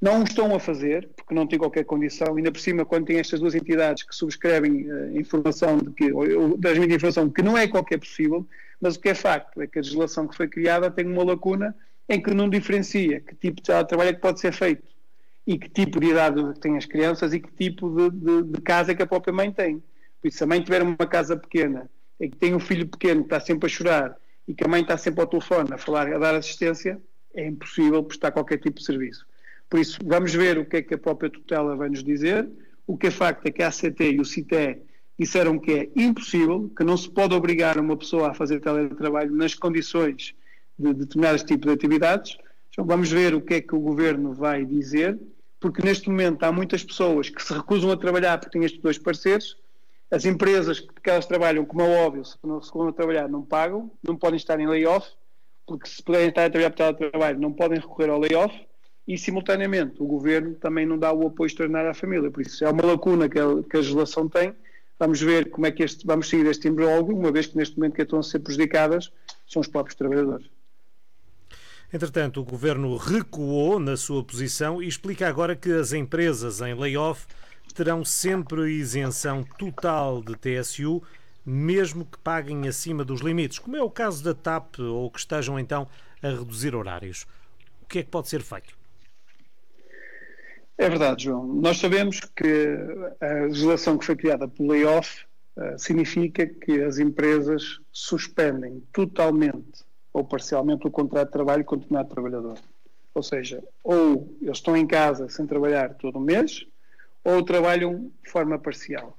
não 0.04 0.20
o 0.20 0.24
estão 0.26 0.54
a 0.54 0.60
fazer, 0.60 1.08
porque 1.16 1.34
não 1.34 1.48
têm 1.48 1.58
qualquer 1.58 1.86
condição, 1.86 2.36
ainda 2.36 2.52
por 2.52 2.60
cima, 2.60 2.84
quando 2.84 3.06
tem 3.06 3.20
estas 3.20 3.40
duas 3.40 3.56
entidades 3.56 4.04
que 4.04 4.14
subscrevem 4.14 4.92
uh, 4.92 5.18
informação 5.18 5.78
de 5.78 5.92
que, 5.92 6.12
ou, 6.12 6.58
transmitem 6.58 6.98
informação 6.98 7.30
que 7.30 7.42
não 7.42 7.58
é 7.58 7.70
qualquer 7.70 8.00
possível, 8.00 8.46
mas 8.82 8.98
o 8.98 9.00
que 9.00 9.08
é 9.08 9.16
facto 9.16 9.62
é 9.62 9.66
que 9.66 9.80
a 9.80 9.82
legislação 9.82 10.28
que 10.28 10.36
foi 10.36 10.50
criada 10.50 10.92
tem 10.92 11.06
uma 11.08 11.24
lacuna 11.24 11.74
em 12.10 12.22
que 12.22 12.34
não 12.34 12.50
diferencia 12.50 13.22
que 13.22 13.34
tipo 13.34 13.62
de 13.62 13.68
trabalho 13.86 14.10
é 14.10 14.14
que 14.14 14.20
pode 14.20 14.42
ser 14.42 14.52
feito 14.52 14.84
e 15.48 15.58
que 15.58 15.70
tipo 15.70 16.02
de 16.02 16.08
idade 16.08 16.60
têm 16.60 16.76
as 16.76 16.86
crianças 16.86 17.34
e 17.34 17.40
que 17.40 17.50
tipo 17.54 17.90
de, 17.90 18.10
de, 18.10 18.44
de 18.44 18.62
casa 18.62 18.92
é 18.92 18.96
que 18.96 19.04
a 19.04 19.08
própria 19.08 19.34
mãe 19.34 19.54
tem. 19.54 19.82
Por 20.22 20.28
isso, 20.28 20.40
se 20.40 20.44
a 20.44 20.48
mãe 20.48 20.62
tiver 20.62 20.82
uma 20.84 20.98
casa 20.98 21.38
pequena 21.38 21.90
e 22.20 22.28
que 22.28 22.36
tem 22.36 22.54
um 22.54 22.60
filho 22.60 22.86
pequeno 22.90 23.22
que 23.22 23.28
está 23.28 23.40
sempre 23.40 23.68
a 23.68 23.70
chorar 23.70 24.18
e 24.50 24.54
que 24.54 24.66
a 24.66 24.68
mãe 24.68 24.82
está 24.82 24.98
sempre 24.98 25.22
ao 25.22 25.28
telefone 25.28 25.70
a 25.72 25.78
falar, 25.78 26.12
a 26.14 26.18
dar 26.18 26.36
assistência, 26.36 27.02
é 27.34 27.48
impossível 27.48 28.04
prestar 28.04 28.32
qualquer 28.32 28.58
tipo 28.58 28.80
de 28.80 28.86
serviço. 28.86 29.26
Por 29.74 29.80
isso, 29.80 29.98
vamos 30.06 30.32
ver 30.32 30.60
o 30.60 30.66
que 30.68 30.78
é 30.78 30.82
que 30.84 30.94
a 30.94 30.98
própria 31.00 31.32
tutela 31.32 31.76
vai 31.76 31.90
nos 31.90 32.04
dizer. 32.04 32.48
O 32.86 32.96
que 32.96 33.08
é 33.08 33.10
facto 33.10 33.48
é 33.48 33.52
que 33.52 33.64
a 33.64 33.70
ACT 33.70 34.04
e 34.04 34.22
o 34.22 34.24
CITE 34.24 34.78
disseram 35.18 35.58
que 35.58 35.72
é 35.72 35.90
impossível, 35.96 36.72
que 36.78 36.84
não 36.84 36.96
se 36.96 37.10
pode 37.10 37.34
obrigar 37.34 37.80
uma 37.80 37.98
pessoa 37.98 38.30
a 38.30 38.34
fazer 38.36 38.60
teletrabalho 38.60 39.36
nas 39.36 39.56
condições 39.56 40.36
de 40.78 40.94
determinados 40.94 41.42
tipos 41.42 41.66
de 41.66 41.74
atividades. 41.74 42.38
Então 42.70 42.86
vamos 42.86 43.10
ver 43.10 43.34
o 43.34 43.42
que 43.42 43.56
é 43.56 43.62
que 43.62 43.74
o 43.74 43.80
governo 43.80 44.32
vai 44.32 44.64
dizer, 44.64 45.20
porque 45.60 45.82
neste 45.82 46.08
momento 46.08 46.44
há 46.44 46.52
muitas 46.52 46.84
pessoas 46.84 47.30
que 47.30 47.42
se 47.42 47.52
recusam 47.52 47.90
a 47.90 47.98
trabalhar 47.98 48.38
porque 48.38 48.52
têm 48.52 48.66
estes 48.66 48.80
dois 48.80 49.00
parceiros. 49.00 49.58
As 50.12 50.24
empresas 50.24 50.82
que 50.82 51.10
elas 51.10 51.26
trabalham, 51.26 51.66
como 51.66 51.82
é 51.82 52.06
óbvio, 52.06 52.24
se 52.24 52.38
não 52.44 52.62
se 52.62 52.68
recusam 52.68 52.90
a 52.90 52.94
trabalhar, 52.94 53.28
não 53.28 53.42
pagam, 53.42 53.92
não 54.08 54.16
podem 54.16 54.38
estar 54.38 54.60
em 54.60 54.68
layoff, 54.68 55.08
porque 55.66 55.90
se 55.90 56.04
puderem 56.04 56.30
estar 56.30 56.46
a 56.46 56.50
trabalhar 56.52 56.94
por 56.94 57.10
trabalho, 57.10 57.40
não 57.40 57.52
podem 57.52 57.80
recorrer 57.80 58.12
ao 58.12 58.20
layoff 58.20 58.54
e, 59.08 59.18
simultaneamente, 59.18 60.02
o 60.02 60.06
governo 60.06 60.56
também 60.56 60.86
não 60.86 60.98
dá 60.98 61.12
o 61.12 61.28
apoio 61.28 61.48
extraordinário 61.48 61.90
à 61.90 61.94
família. 61.94 62.32
Por 62.32 62.42
isso, 62.42 62.64
é 62.64 62.70
uma 62.70 62.86
lacuna 62.86 63.28
que 63.28 63.38
a, 63.38 63.46
que 63.70 63.76
a 63.76 63.80
legislação 63.80 64.30
tem. 64.30 64.54
Vamos 64.98 65.22
ver 65.22 65.50
como 65.50 65.66
é 65.66 65.72
que 65.72 65.84
este, 65.84 66.06
vamos 66.06 66.30
seguir 66.30 66.46
este 66.46 66.68
imbróglio, 66.68 67.18
uma 67.18 67.32
vez 67.32 67.48
que 67.48 67.58
neste 67.58 67.78
momento 67.78 67.96
que 67.96 68.02
estão 68.02 68.20
a 68.20 68.24
ser 68.24 68.40
prejudicadas 68.40 69.12
são 69.48 69.62
os 69.62 69.68
próprios 69.68 69.96
trabalhadores. 69.96 70.50
Entretanto, 71.92 72.40
o 72.40 72.44
governo 72.44 72.96
recuou 72.96 73.80
na 73.80 73.98
sua 73.98 74.24
posição 74.24 74.82
e 74.82 74.88
explica 74.88 75.28
agora 75.28 75.56
que 75.56 75.72
as 75.72 75.94
empresas 75.94 76.62
em 76.62 76.74
layoff 76.74 77.28
terão 77.76 78.06
sempre 78.06 78.72
isenção 78.72 79.44
total 79.58 80.24
de 80.24 80.36
TSU, 80.36 81.04
mesmo 81.46 82.06
que 82.06 82.18
paguem 82.20 82.68
acima 82.68 83.04
dos 83.04 83.22
limites, 83.22 83.60
como 83.60 83.76
é 83.76 83.84
o 83.84 83.90
caso 83.90 84.24
da 84.24 84.34
TAP 84.34 84.80
ou 84.80 85.10
que 85.12 85.20
estejam 85.20 85.60
então 85.60 85.88
a 86.22 86.30
reduzir 86.30 86.74
horários. 86.74 87.28
O 87.82 87.86
que 87.86 88.00
é 88.00 88.04
que 88.04 88.10
pode 88.10 88.30
ser 88.30 88.42
feito? 88.42 88.83
É 90.84 90.90
verdade, 90.90 91.24
João. 91.24 91.48
Nós 91.48 91.78
sabemos 91.78 92.20
que 92.20 92.78
a 93.22 93.46
legislação 93.46 93.98
que 93.98 94.06
foi 94.06 94.18
criada 94.18 94.50
pelo 94.50 94.74
layoff 94.74 95.24
uh, 95.56 95.80
significa 95.80 96.46
que 96.46 96.84
as 96.84 97.00
empresas 97.00 97.80
suspendem 97.90 98.84
totalmente 98.92 99.86
ou 100.12 100.26
parcialmente 100.26 100.86
o 100.86 100.92
contrato 100.92 101.28
de 101.28 101.32
trabalho 101.32 101.64
com 101.64 101.76
o 101.76 101.78
determinado 101.78 102.10
trabalhador. 102.10 102.60
Ou 103.16 103.24
seja, 103.24 103.64
ou 103.82 104.36
eles 104.42 104.58
estão 104.58 104.76
em 104.76 104.86
casa 104.86 105.30
sem 105.30 105.48
trabalhar 105.48 105.94
todo 105.94 106.18
o 106.18 106.22
mês, 106.22 106.66
ou 107.24 107.42
trabalham 107.44 108.12
de 108.22 108.30
forma 108.30 108.60
parcial. 108.60 109.18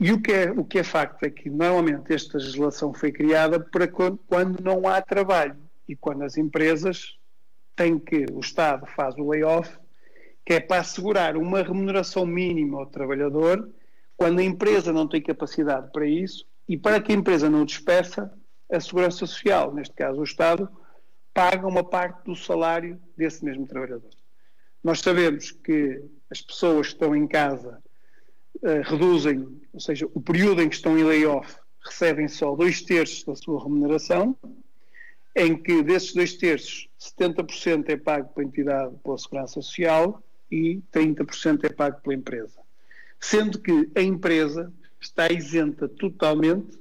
E 0.00 0.10
o 0.10 0.20
que, 0.20 0.32
é, 0.32 0.50
o 0.50 0.64
que 0.64 0.80
é 0.80 0.82
facto 0.82 1.22
é 1.22 1.30
que 1.30 1.48
normalmente 1.48 2.12
esta 2.12 2.38
legislação 2.38 2.92
foi 2.92 3.12
criada 3.12 3.60
para 3.60 3.86
quando 3.86 4.60
não 4.60 4.88
há 4.88 5.00
trabalho 5.00 5.56
e 5.88 5.94
quando 5.94 6.24
as 6.24 6.36
empresas 6.36 7.16
têm 7.76 8.00
que, 8.00 8.26
o 8.32 8.40
Estado 8.40 8.84
faz 8.96 9.14
o 9.16 9.28
layoff 9.28 9.78
que 10.46 10.54
é 10.54 10.60
para 10.60 10.80
assegurar 10.80 11.36
uma 11.36 11.60
remuneração 11.60 12.24
mínima 12.24 12.78
ao 12.78 12.86
trabalhador 12.86 13.68
quando 14.16 14.38
a 14.38 14.44
empresa 14.44 14.92
não 14.92 15.08
tem 15.08 15.20
capacidade 15.20 15.90
para 15.90 16.06
isso 16.06 16.46
e 16.68 16.78
para 16.78 17.00
que 17.00 17.10
a 17.10 17.16
empresa 17.16 17.50
não 17.50 17.64
despeça, 17.64 18.32
a 18.70 18.80
Segurança 18.80 19.18
Social, 19.18 19.74
neste 19.74 19.94
caso 19.94 20.20
o 20.20 20.24
Estado, 20.24 20.68
paga 21.34 21.66
uma 21.66 21.82
parte 21.82 22.24
do 22.24 22.36
salário 22.36 22.98
desse 23.16 23.44
mesmo 23.44 23.66
trabalhador. 23.66 24.10
Nós 24.82 25.00
sabemos 25.00 25.50
que 25.50 26.00
as 26.30 26.40
pessoas 26.40 26.88
que 26.88 26.92
estão 26.94 27.14
em 27.14 27.26
casa 27.26 27.82
uh, 28.62 28.82
reduzem, 28.84 29.60
ou 29.72 29.80
seja, 29.80 30.08
o 30.14 30.20
período 30.20 30.62
em 30.62 30.68
que 30.68 30.76
estão 30.76 30.96
em 30.96 31.02
layoff 31.02 31.56
recebem 31.84 32.28
só 32.28 32.54
dois 32.54 32.82
terços 32.82 33.24
da 33.24 33.34
sua 33.34 33.62
remuneração, 33.62 34.36
em 35.34 35.60
que 35.60 35.82
desses 35.82 36.14
dois 36.14 36.34
terços, 36.34 36.88
70% 36.98 37.88
é 37.88 37.96
pago 37.96 38.32
pela 38.32 38.46
entidade 38.46 38.96
pela 39.02 39.18
Segurança 39.18 39.54
Social 39.54 40.22
e 40.50 40.82
30% 40.92 41.64
é 41.64 41.68
pago 41.68 42.00
pela 42.00 42.14
empresa. 42.14 42.58
Sendo 43.20 43.58
que 43.58 43.90
a 43.94 44.02
empresa 44.02 44.72
está 45.00 45.30
isenta 45.30 45.88
totalmente 45.88 46.78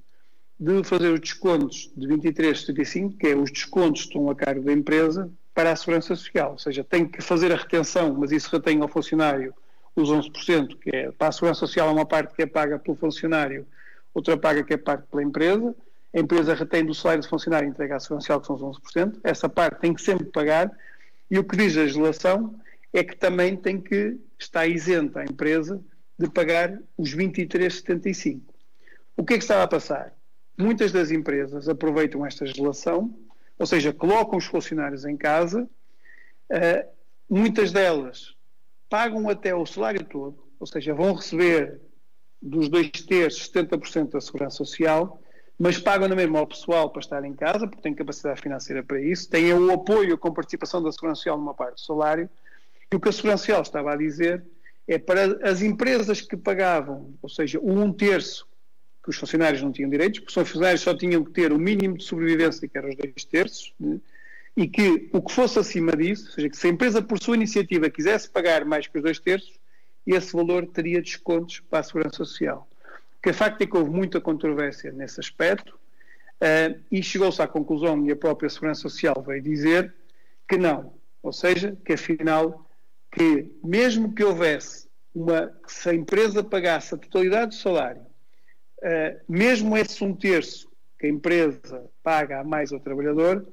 de 0.59 0.83
fazer 0.83 1.11
os 1.11 1.19
descontos 1.19 1.91
de 1.95 2.07
23,75, 2.07 3.17
que 3.17 3.27
é 3.27 3.35
os 3.35 3.51
descontos 3.51 4.03
que 4.03 4.07
estão 4.09 4.29
a 4.29 4.35
cargo 4.35 4.63
da 4.63 4.71
empresa, 4.71 5.29
para 5.53 5.71
a 5.71 5.75
Segurança 5.75 6.15
Social. 6.15 6.51
Ou 6.51 6.59
seja, 6.59 6.83
tem 6.83 7.07
que 7.07 7.21
fazer 7.21 7.51
a 7.51 7.55
retenção, 7.55 8.13
mas 8.13 8.31
isso 8.31 8.49
retém 8.51 8.81
ao 8.81 8.87
funcionário 8.87 9.53
os 9.95 10.09
11%, 10.09 10.77
que 10.77 10.93
é 10.93 11.11
para 11.11 11.29
a 11.29 11.31
Segurança 11.31 11.61
Social, 11.61 11.91
uma 11.91 12.05
parte 12.05 12.35
que 12.35 12.41
é 12.41 12.45
paga 12.45 12.77
pelo 12.77 12.97
funcionário, 12.97 13.65
outra 14.13 14.37
paga 14.37 14.63
que 14.63 14.73
é 14.73 14.77
paga 14.77 15.05
pela 15.09 15.23
empresa. 15.23 15.73
A 16.13 16.19
empresa 16.19 16.53
retém 16.53 16.85
do 16.85 16.93
salário 16.93 17.23
do 17.23 17.29
funcionário 17.29 17.67
e 17.67 17.69
entrega 17.69 17.95
à 17.95 17.99
Segurança 17.99 18.25
Social, 18.27 18.41
que 18.41 18.47
são 18.47 18.55
os 18.55 18.79
11%. 18.79 19.19
Essa 19.23 19.47
parte 19.47 19.79
tem 19.79 19.93
que 19.93 20.01
sempre 20.01 20.25
pagar. 20.25 20.69
E 21.31 21.39
o 21.39 21.43
que 21.43 21.55
diz 21.55 21.75
a 21.77 21.81
legislação 21.81 22.53
é 22.97 23.03
que 23.03 23.15
também 23.15 23.57
tem 23.57 23.79
que 23.79 24.17
estar 24.39 24.65
isenta 24.67 25.19
a 25.19 25.25
empresa 25.25 25.83
de 26.17 26.29
pagar 26.29 26.79
os 26.97 27.13
23,75. 27.13 28.41
O 29.17 29.23
que 29.23 29.33
é 29.33 29.37
que 29.37 29.43
estava 29.43 29.63
a 29.63 29.67
passar? 29.67 30.13
Muitas 30.57 30.91
das 30.93 31.11
empresas 31.11 31.67
aproveitam 31.67 32.25
esta 32.25 32.45
legislação, 32.45 33.13
ou 33.59 33.65
seja, 33.65 33.91
colocam 33.91 34.37
os 34.37 34.45
funcionários 34.45 35.03
em 35.05 35.17
casa, 35.17 35.63
uh, 35.63 36.89
muitas 37.29 37.73
delas 37.73 38.35
pagam 38.89 39.27
até 39.27 39.53
o 39.53 39.65
salário 39.65 40.05
todo, 40.05 40.41
ou 40.57 40.65
seja, 40.65 40.93
vão 40.93 41.13
receber 41.13 41.81
dos 42.41 42.69
dois 42.69 42.89
terços 42.91 43.51
70% 43.51 44.11
da 44.11 44.21
segurança 44.21 44.57
social, 44.57 45.21
mas 45.59 45.77
pagam 45.77 46.07
na 46.07 46.15
mesma 46.15 46.39
ao 46.39 46.47
pessoal 46.47 46.89
para 46.89 47.01
estar 47.01 47.25
em 47.25 47.33
casa, 47.33 47.67
porque 47.67 47.81
têm 47.81 47.93
capacidade 47.93 48.41
financeira 48.41 48.81
para 48.83 49.01
isso, 49.01 49.29
têm 49.29 49.53
o 49.53 49.71
apoio 49.71 50.17
com 50.17 50.31
participação 50.31 50.81
da 50.81 50.91
segurança 50.93 51.19
social 51.19 51.37
numa 51.37 51.53
parte 51.53 51.75
do 51.75 51.81
salário, 51.81 52.29
e 52.91 52.95
o 52.95 52.99
que 52.99 53.09
a 53.09 53.11
Segurança 53.11 53.43
Social 53.43 53.61
estava 53.61 53.93
a 53.93 53.95
dizer 53.95 54.43
é 54.87 54.97
para 54.97 55.39
as 55.49 55.61
empresas 55.61 56.21
que 56.21 56.37
pagavam, 56.37 57.13
ou 57.21 57.29
seja, 57.29 57.59
o 57.59 57.71
um 57.71 57.91
terço 57.91 58.47
que 59.03 59.09
os 59.09 59.17
funcionários 59.17 59.61
não 59.61 59.71
tinham 59.71 59.89
direitos, 59.89 60.19
porque 60.19 60.39
os 60.39 60.47
funcionários 60.47 60.81
só 60.81 60.95
tinham 60.95 61.23
que 61.23 61.31
ter 61.31 61.51
o 61.51 61.59
mínimo 61.59 61.97
de 61.97 62.03
sobrevivência, 62.03 62.67
que 62.67 62.77
era 62.77 62.89
os 62.89 62.95
dois 62.95 63.23
terços, 63.23 63.73
né? 63.79 63.99
e 64.57 64.67
que 64.67 65.09
o 65.11 65.21
que 65.21 65.33
fosse 65.33 65.59
acima 65.59 65.91
disso, 65.95 66.27
ou 66.27 66.31
seja, 66.31 66.49
que 66.49 66.57
se 66.57 66.67
a 66.67 66.69
empresa 66.69 67.01
por 67.01 67.21
sua 67.21 67.35
iniciativa 67.35 67.89
quisesse 67.89 68.29
pagar 68.29 68.65
mais 68.65 68.87
que 68.87 68.97
os 68.97 69.03
dois 69.03 69.19
terços, 69.19 69.53
esse 70.07 70.33
valor 70.33 70.65
teria 70.67 71.01
descontos 71.01 71.59
para 71.69 71.79
a 71.79 71.83
Segurança 71.83 72.17
Social. 72.17 72.67
O 73.19 73.21
que 73.21 73.29
é 73.29 73.33
facto 73.33 73.61
é 73.61 73.65
que 73.65 73.75
houve 73.75 73.89
muita 73.89 74.21
controvérsia 74.21 74.91
nesse 74.91 75.19
aspecto 75.19 75.75
uh, 75.75 76.79
e 76.91 77.03
chegou-se 77.03 77.41
à 77.41 77.47
conclusão, 77.47 78.05
e 78.05 78.11
a 78.11 78.15
própria 78.15 78.49
Segurança 78.49 78.81
Social 78.81 79.23
veio 79.25 79.41
dizer 79.41 79.93
que 80.47 80.57
não, 80.57 80.93
ou 81.21 81.33
seja, 81.33 81.77
que 81.83 81.93
afinal 81.93 82.64
que, 83.15 83.49
mesmo 83.63 84.13
que 84.13 84.23
houvesse 84.23 84.87
uma. 85.13 85.51
se 85.67 85.89
a 85.89 85.93
empresa 85.93 86.43
pagasse 86.43 86.93
a 86.93 86.97
totalidade 86.97 87.55
do 87.55 87.55
salário, 87.55 88.01
uh, 88.01 89.19
mesmo 89.27 89.75
esse 89.77 90.03
um 90.03 90.13
terço 90.13 90.69
que 90.99 91.07
a 91.07 91.09
empresa 91.09 91.89
paga 92.03 92.41
a 92.41 92.43
mais 92.43 92.71
ao 92.73 92.79
trabalhador, 92.79 93.47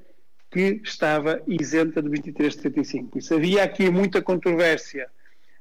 que 0.50 0.80
estava 0.84 1.40
isenta 1.46 2.02
de 2.02 2.08
23,75. 2.10 3.16
Isso 3.16 3.34
havia 3.34 3.62
aqui 3.62 3.88
muita 3.88 4.20
controvérsia 4.20 5.08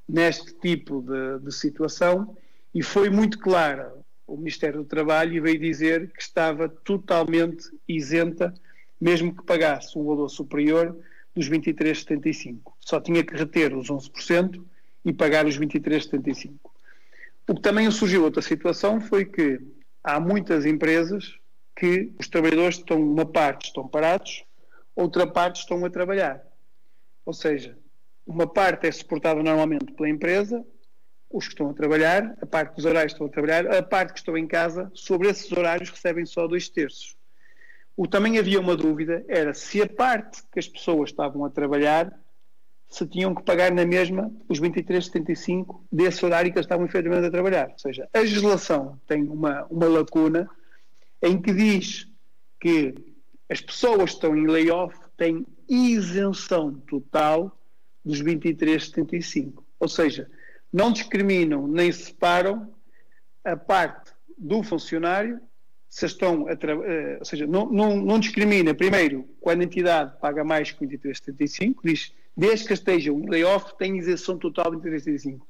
neste 0.10 0.54
tipo 0.56 1.02
de, 1.02 1.46
de 1.46 1.52
situação 1.54 2.36
e 2.74 2.84
foi 2.84 3.10
muito 3.10 3.40
clara 3.40 3.94
o 4.28 4.36
Ministério 4.36 4.80
do 4.80 4.86
Trabalho 4.86 5.34
e 5.34 5.40
veio 5.40 5.60
dizer 5.60 6.12
que 6.12 6.22
estava 6.22 6.68
totalmente 6.68 7.70
isenta, 7.88 8.54
mesmo 9.00 9.36
que 9.36 9.44
pagasse 9.44 9.98
um 9.98 10.06
valor 10.06 10.30
superior 10.30 10.98
dos 11.36 11.50
23,75. 11.50 12.74
Só 12.80 13.00
tinha 13.00 13.24
que 13.24 13.36
reter 13.36 13.76
os 13.76 13.88
11% 13.88 14.64
e 15.06 15.14
pagar 15.14 15.46
os 15.46 15.58
23,75. 15.58 16.54
O 17.48 17.56
que 17.56 17.62
também 17.62 17.90
surgiu 17.92 18.24
outra 18.24 18.42
situação 18.42 19.02
foi 19.02 19.26
que 19.26 19.60
há 20.04 20.20
muitas 20.20 20.66
empresas 20.66 21.38
que 21.76 22.14
os 22.20 22.28
trabalhadores 22.28 22.78
estão, 22.78 23.02
uma 23.02 23.26
parte 23.26 23.68
estão 23.68 23.88
parados, 23.88 24.44
outra 24.96 25.26
parte 25.26 25.62
estão 25.62 25.84
a 25.84 25.90
trabalhar. 25.90 26.44
Ou 27.26 27.34
seja, 27.34 27.78
uma 28.26 28.48
parte 28.48 28.88
é 28.88 28.92
suportada 28.92 29.42
normalmente 29.42 29.92
pela 29.94 30.10
empresa, 30.10 30.66
os 31.30 31.46
que 31.46 31.54
estão 31.54 31.70
a 31.70 31.74
trabalhar, 31.74 32.38
a 32.42 32.46
parte 32.46 32.76
dos 32.76 32.86
horários 32.86 33.14
estão 33.14 33.28
a 33.28 33.30
trabalhar, 33.30 33.68
a 33.68 33.82
parte 33.82 34.14
que 34.14 34.20
estão 34.20 34.38
em 34.38 34.48
casa, 34.48 34.92
sobre 34.94 35.30
esses 35.30 35.52
horários 35.52 35.90
recebem 35.90 36.26
só 36.26 36.46
dois 36.48 36.68
terços. 36.70 37.16
O 38.02 38.08
também 38.08 38.40
havia 38.40 38.60
uma 38.60 38.76
dúvida, 38.76 39.24
era 39.28 39.54
se 39.54 39.80
a 39.80 39.88
parte 39.88 40.42
que 40.52 40.58
as 40.58 40.68
pessoas 40.68 41.12
estavam 41.12 41.46
a 41.46 41.52
trabalhar 41.52 42.12
se 42.90 43.06
tinham 43.06 43.36
que 43.36 43.44
pagar 43.44 43.72
na 43.72 43.86
mesma 43.86 44.34
os 44.50 44.60
23,75 44.60 45.82
desse 45.92 46.26
horário 46.26 46.52
que 46.52 46.58
eles 46.58 46.66
estavam 46.66 46.88
efetivamente 46.88 47.28
a 47.28 47.30
trabalhar. 47.30 47.70
Ou 47.70 47.78
seja, 47.78 48.10
a 48.12 48.18
legislação 48.18 49.00
tem 49.06 49.22
uma, 49.30 49.68
uma 49.70 49.88
lacuna 49.88 50.50
em 51.22 51.40
que 51.40 51.54
diz 51.54 52.08
que 52.60 52.96
as 53.48 53.62
pessoas 53.62 54.06
que 54.06 54.16
estão 54.16 54.36
em 54.36 54.48
layoff 54.48 54.98
têm 55.16 55.46
isenção 55.70 56.74
total 56.74 57.56
dos 58.04 58.20
23,75. 58.20 59.64
Ou 59.80 59.88
seja, 59.88 60.28
não 60.74 60.92
discriminam 60.92 61.68
nem 61.68 61.92
separam 61.92 62.74
a 63.46 63.56
parte 63.56 64.12
do 64.36 64.64
funcionário 64.64 65.40
se 65.92 66.06
estão 66.06 66.48
a 66.48 66.54
uh, 66.54 67.18
ou 67.20 67.26
seja, 67.26 67.46
não, 67.46 67.70
não, 67.70 67.98
não, 67.98 68.18
discrimina, 68.18 68.74
primeiro, 68.74 69.28
quando 69.42 69.60
a 69.60 69.66
entidade 69.66 70.18
paga 70.22 70.42
mais 70.42 70.72
que 70.72 70.88
23,75, 70.88 71.76
diz, 71.84 72.14
desde 72.36 72.66
que 72.66 72.74
estejam 72.74 73.20
em 73.20 73.30
layoff, 73.30 73.78
tem 73.78 73.98
isenção 73.98 74.38
total 74.38 74.74
de 74.74 74.90
23,75. 74.90 75.42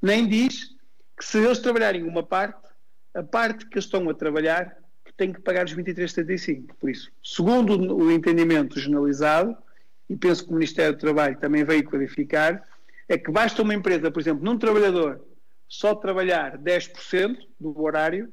Nem 0.00 0.26
diz 0.26 0.74
que 1.18 1.22
se 1.22 1.36
eles 1.36 1.58
trabalharem 1.58 2.02
uma 2.02 2.22
parte, 2.22 2.66
a 3.12 3.22
parte 3.22 3.66
que 3.66 3.78
estão 3.78 4.08
a 4.08 4.14
trabalhar 4.14 4.74
tem 5.18 5.34
que 5.34 5.40
pagar 5.42 5.66
os 5.66 5.74
23,75. 5.74 6.68
Por 6.80 6.88
isso, 6.88 7.12
segundo 7.22 7.94
o 7.94 8.10
entendimento 8.10 8.80
generalizado, 8.80 9.54
e 10.08 10.16
penso 10.16 10.44
que 10.44 10.50
o 10.50 10.54
Ministério 10.54 10.94
do 10.94 10.98
Trabalho 10.98 11.36
também 11.36 11.62
veio 11.62 11.84
clarificar, 11.84 12.66
é 13.06 13.18
que 13.18 13.30
basta 13.30 13.60
uma 13.60 13.74
empresa, 13.74 14.10
por 14.10 14.18
exemplo, 14.18 14.42
num 14.42 14.56
trabalhador 14.56 15.20
só 15.68 15.94
trabalhar 15.94 16.56
10% 16.56 17.36
do 17.60 17.78
horário, 17.82 18.32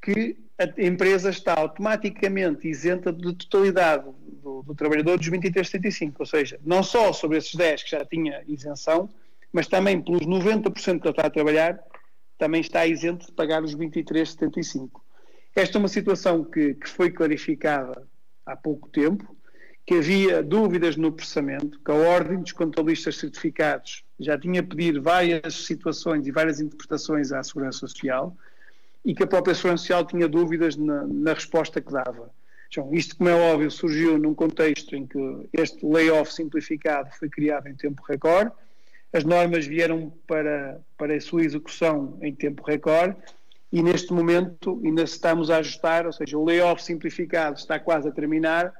que 0.00 0.36
a 0.58 0.82
empresa 0.82 1.30
está 1.30 1.54
automaticamente 1.54 2.68
isenta 2.68 3.12
de 3.12 3.32
totalidade 3.34 4.04
do, 4.42 4.62
do 4.62 4.74
trabalhador 4.74 5.16
dos 5.16 5.28
23,75, 5.28 6.14
ou 6.18 6.26
seja, 6.26 6.58
não 6.64 6.82
só 6.82 7.12
sobre 7.12 7.38
esses 7.38 7.54
10 7.54 7.84
que 7.84 7.90
já 7.90 8.04
tinha 8.04 8.42
isenção, 8.46 9.08
mas 9.52 9.68
também 9.68 10.00
pelos 10.00 10.26
90% 10.26 11.00
que 11.00 11.06
ele 11.06 11.10
está 11.10 11.26
a 11.26 11.30
trabalhar, 11.30 11.78
também 12.36 12.60
está 12.60 12.86
isento 12.86 13.26
de 13.26 13.32
pagar 13.32 13.62
os 13.62 13.74
23,75. 13.74 14.90
Esta 15.54 15.76
é 15.76 15.80
uma 15.80 15.88
situação 15.88 16.44
que, 16.44 16.74
que 16.74 16.88
foi 16.88 17.10
clarificada 17.10 18.06
há 18.44 18.56
pouco 18.56 18.88
tempo, 18.88 19.36
que 19.86 19.94
havia 19.94 20.42
dúvidas 20.42 20.96
no 20.96 21.10
processamento, 21.10 21.80
que 21.82 21.90
a 21.90 21.94
Ordem 21.94 22.40
dos 22.40 22.52
Contabilistas 22.52 23.16
Certificados 23.16 24.04
já 24.20 24.38
tinha 24.38 24.62
pedido 24.62 25.02
várias 25.02 25.54
situações 25.66 26.26
e 26.26 26.32
várias 26.32 26.60
interpretações 26.60 27.32
à 27.32 27.42
Segurança 27.42 27.78
Social, 27.78 28.36
e 29.08 29.14
que 29.14 29.22
a 29.22 29.26
própria 29.26 29.54
Segurança 29.54 29.84
Social 29.84 30.04
tinha 30.04 30.28
dúvidas 30.28 30.76
na, 30.76 31.06
na 31.06 31.32
resposta 31.32 31.80
que 31.80 31.90
dava. 31.90 32.30
João, 32.70 32.92
isto, 32.92 33.16
como 33.16 33.30
é 33.30 33.34
óbvio, 33.34 33.70
surgiu 33.70 34.18
num 34.18 34.34
contexto 34.34 34.94
em 34.94 35.06
que 35.06 35.48
este 35.50 35.86
layoff 35.86 36.30
simplificado 36.30 37.08
foi 37.18 37.30
criado 37.30 37.68
em 37.68 37.74
tempo 37.74 38.02
recorde, 38.06 38.52
as 39.10 39.24
normas 39.24 39.66
vieram 39.66 40.12
para, 40.26 40.78
para 40.98 41.16
a 41.16 41.20
sua 41.22 41.42
execução 41.42 42.18
em 42.20 42.34
tempo 42.34 42.62
recorde 42.62 43.16
e 43.72 43.82
neste 43.82 44.12
momento 44.12 44.78
ainda 44.84 45.04
estamos 45.04 45.50
a 45.50 45.56
ajustar, 45.56 46.04
ou 46.04 46.12
seja, 46.12 46.36
o 46.36 46.44
layoff 46.44 46.82
simplificado 46.82 47.56
está 47.56 47.80
quase 47.80 48.06
a 48.08 48.12
terminar 48.12 48.74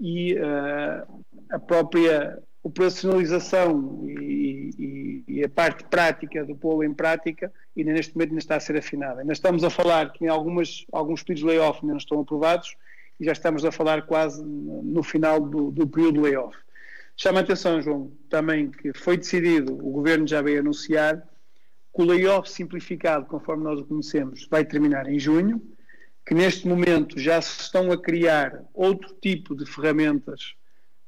e 0.00 0.34
uh, 0.36 1.24
a 1.50 1.58
própria 1.58 2.42
operacionalização 2.64 4.04
e, 4.08 4.70
e, 4.78 5.24
e, 5.28 5.44
a 5.44 5.48
parte 5.50 5.84
prática 5.84 6.42
do 6.46 6.56
polo 6.56 6.82
em 6.82 6.94
prática 6.94 7.52
ainda 7.76 7.92
neste 7.92 8.14
momento 8.14 8.30
ainda 8.30 8.40
está 8.40 8.56
a 8.56 8.60
ser 8.60 8.78
afinada. 8.78 9.20
Ainda 9.20 9.34
estamos 9.34 9.62
a 9.62 9.68
falar 9.68 10.10
que 10.12 10.24
em 10.24 10.28
algumas, 10.28 10.86
alguns 10.90 11.22
pedidos 11.22 11.42
de 11.42 11.58
layoff 11.58 11.80
ainda 11.82 11.92
não 11.92 11.98
estão 11.98 12.18
aprovados 12.20 12.74
e 13.20 13.24
já 13.26 13.32
estamos 13.32 13.66
a 13.66 13.70
falar 13.70 14.06
quase 14.06 14.42
no 14.42 15.02
final 15.02 15.40
do, 15.40 15.70
do 15.70 15.86
período 15.86 16.14
de 16.14 16.20
layoff. 16.20 16.56
Chama 17.16 17.40
a 17.40 17.42
atenção, 17.42 17.82
João, 17.82 18.10
também 18.30 18.70
que 18.70 18.92
foi 18.94 19.18
decidido, 19.18 19.74
o 19.74 19.92
Governo 19.92 20.26
já 20.26 20.40
veio 20.40 20.60
anunciar, 20.60 21.18
que 21.94 22.02
o 22.02 22.04
layoff 22.04 22.50
simplificado, 22.50 23.26
conforme 23.26 23.62
nós 23.62 23.78
o 23.78 23.84
conhecemos, 23.84 24.48
vai 24.50 24.64
terminar 24.64 25.06
em 25.06 25.18
junho, 25.18 25.62
que 26.26 26.34
neste 26.34 26.66
momento 26.66 27.20
já 27.20 27.40
se 27.42 27.60
estão 27.60 27.92
a 27.92 28.00
criar 28.00 28.64
outro 28.72 29.14
tipo 29.20 29.54
de 29.54 29.66
ferramentas 29.66 30.56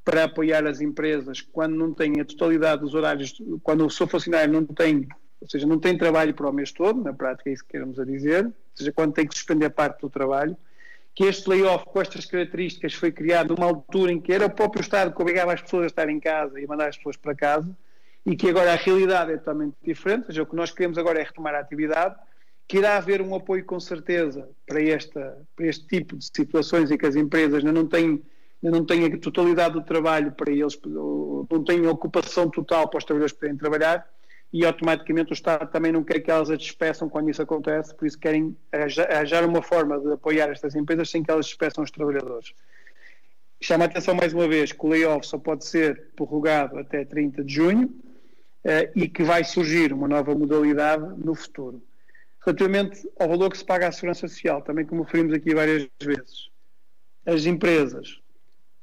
para 0.07 0.23
apoiar 0.23 0.65
as 0.65 0.79
empresas 0.79 1.41
quando 1.41 1.75
não 1.75 1.93
têm 1.93 2.21
a 2.21 2.23
totalidade 2.23 2.79
dos 2.79 2.93
horários, 2.93 3.41
quando 3.61 3.85
o 3.85 3.89
seu 3.89 4.07
funcionário 4.07 4.53
não 4.53 4.65
tem, 4.65 5.05
ou 5.41 5.49
seja, 5.49 5.67
não 5.67 5.77
tem 5.77 5.97
trabalho 5.97 6.33
para 6.33 6.49
o 6.49 6.53
mês 6.53 6.71
todo, 6.71 7.03
na 7.03 7.11
prática 7.11 7.49
é 7.49 7.53
isso 7.53 7.65
que 7.65 7.71
queremos 7.71 7.99
a 7.99 8.05
dizer, 8.05 8.45
ou 8.45 8.53
seja, 8.73 8.93
quando 8.93 9.11
tem 9.11 9.27
que 9.27 9.35
suspender 9.35 9.69
parte 9.69 9.99
do 9.99 10.09
trabalho, 10.09 10.55
que 11.13 11.25
este 11.25 11.49
layoff 11.49 11.83
com 11.83 11.99
estas 11.99 12.25
características 12.25 12.93
foi 12.93 13.11
criado 13.11 13.53
numa 13.53 13.67
altura 13.67 14.13
em 14.13 14.21
que 14.21 14.31
era 14.31 14.45
o 14.45 14.49
próprio 14.49 14.79
Estado 14.79 15.13
que 15.13 15.21
obrigava 15.21 15.51
as 15.51 15.61
pessoas 15.61 15.83
a 15.83 15.87
estar 15.87 16.07
em 16.07 16.21
casa 16.21 16.57
e 16.57 16.65
mandar 16.65 16.87
as 16.87 16.95
pessoas 16.95 17.17
para 17.17 17.35
casa, 17.35 17.75
e 18.25 18.33
que 18.33 18.49
agora 18.49 18.71
a 18.71 18.77
realidade 18.77 19.33
é 19.33 19.37
totalmente 19.37 19.75
diferente, 19.83 20.21
ou 20.21 20.27
seja, 20.27 20.43
o 20.43 20.45
que 20.45 20.55
nós 20.55 20.71
queremos 20.71 20.97
agora 20.97 21.19
é 21.19 21.23
retomar 21.23 21.53
a 21.53 21.59
atividade, 21.59 22.15
que 22.65 22.77
irá 22.77 22.95
haver 22.95 23.21
um 23.21 23.35
apoio 23.35 23.65
com 23.65 23.77
certeza 23.77 24.47
para, 24.65 24.81
esta, 24.81 25.37
para 25.53 25.67
este 25.67 25.85
tipo 25.85 26.15
de 26.15 26.25
situações 26.33 26.91
em 26.91 26.97
que 26.97 27.05
as 27.05 27.17
empresas 27.17 27.61
não 27.61 27.85
têm, 27.85 28.23
ainda 28.63 28.77
não 28.77 28.85
têm 28.85 29.05
a 29.05 29.17
totalidade 29.17 29.73
do 29.75 29.83
trabalho 29.83 30.31
para 30.31 30.51
eles, 30.51 30.79
não 30.83 31.45
a 31.87 31.91
ocupação 31.91 32.49
total 32.49 32.87
para 32.87 32.97
os 32.97 33.03
trabalhadores 33.03 33.33
poderem 33.33 33.57
trabalhar, 33.57 34.07
e 34.51 34.65
automaticamente 34.65 35.31
o 35.31 35.33
Estado 35.33 35.69
também 35.69 35.91
não 35.91 36.03
quer 36.03 36.19
que 36.19 36.31
elas 36.31 36.49
as 36.49 36.57
despeçam 36.57 37.09
quando 37.09 37.29
isso 37.29 37.41
acontece, 37.41 37.93
por 37.93 38.07
isso 38.07 38.17
querem 38.17 38.55
arranjar 38.71 39.45
uma 39.45 39.61
forma 39.61 39.99
de 39.99 40.13
apoiar 40.13 40.49
estas 40.49 40.73
empresas 40.75 41.09
sem 41.09 41.21
que 41.21 41.29
elas 41.29 41.45
despeçam 41.45 41.83
os 41.83 41.91
trabalhadores. 41.91 42.53
Chama 43.61 43.85
a 43.85 43.87
atenção 43.87 44.15
mais 44.15 44.33
uma 44.33 44.47
vez 44.47 44.71
que 44.71 44.85
o 44.85 44.89
layoff 44.89 45.25
só 45.25 45.37
pode 45.37 45.65
ser 45.65 46.11
prorrogado 46.15 46.77
até 46.77 47.03
30 47.03 47.43
de 47.43 47.53
junho 47.53 47.87
uh, 47.87 48.91
e 48.95 49.09
que 49.09 49.23
vai 49.23 49.43
surgir 49.43 49.91
uma 49.91 50.07
nova 50.07 50.33
modalidade 50.33 51.03
no 51.17 51.35
futuro. 51.35 51.81
Relativamente 52.45 53.09
ao 53.19 53.27
valor 53.27 53.49
que 53.49 53.57
se 53.57 53.65
paga 53.65 53.87
à 53.87 53.91
Segurança 53.91 54.27
Social, 54.27 54.61
também 54.61 54.85
como 54.85 55.03
referimos 55.03 55.33
aqui 55.33 55.53
várias 55.53 55.89
vezes, 56.01 56.49
as 57.25 57.45
empresas 57.45 58.21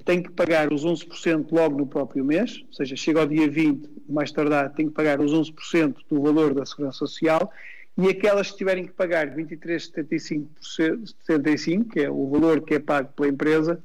tem 0.05 0.23
que 0.23 0.31
pagar 0.31 0.73
os 0.73 0.85
11% 0.85 1.51
logo 1.51 1.77
no 1.79 1.87
próprio 1.87 2.25
mês, 2.25 2.63
ou 2.67 2.73
seja, 2.75 2.95
chega 2.95 3.21
ao 3.21 3.27
dia 3.27 3.49
20, 3.49 3.89
mais 4.09 4.31
tardar, 4.31 4.73
tem 4.75 4.87
que 4.89 4.95
pagar 4.95 5.21
os 5.21 5.33
11% 5.33 5.97
do 6.11 6.23
valor 6.23 6.53
da 6.53 6.67
Segurança 6.67 6.99
Social, 6.99 7.51
e 7.97 8.09
aquelas 8.09 8.51
que 8.51 8.59
tiverem 8.59 8.87
que 8.87 8.93
pagar 8.93 9.35
23,75%, 9.35 11.89
que 11.89 12.01
é 12.01 12.11
o 12.11 12.29
valor 12.29 12.61
que 12.63 12.75
é 12.75 12.79
pago 12.79 13.13
pela 13.15 13.29
empresa, 13.29 13.83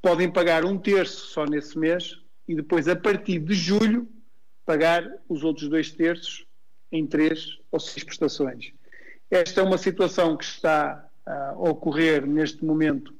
podem 0.00 0.30
pagar 0.30 0.64
um 0.64 0.78
terço 0.78 1.26
só 1.28 1.44
nesse 1.44 1.78
mês 1.78 2.18
e 2.48 2.54
depois, 2.54 2.88
a 2.88 2.96
partir 2.96 3.38
de 3.38 3.54
julho, 3.54 4.08
pagar 4.66 5.08
os 5.28 5.44
outros 5.44 5.68
dois 5.68 5.92
terços 5.92 6.46
em 6.90 7.06
três 7.06 7.58
ou 7.70 7.78
seis 7.78 8.02
prestações. 8.02 8.72
Esta 9.30 9.60
é 9.60 9.64
uma 9.64 9.78
situação 9.78 10.36
que 10.36 10.44
está 10.44 11.08
a 11.26 11.54
ocorrer 11.56 12.26
neste 12.26 12.64
momento 12.64 13.14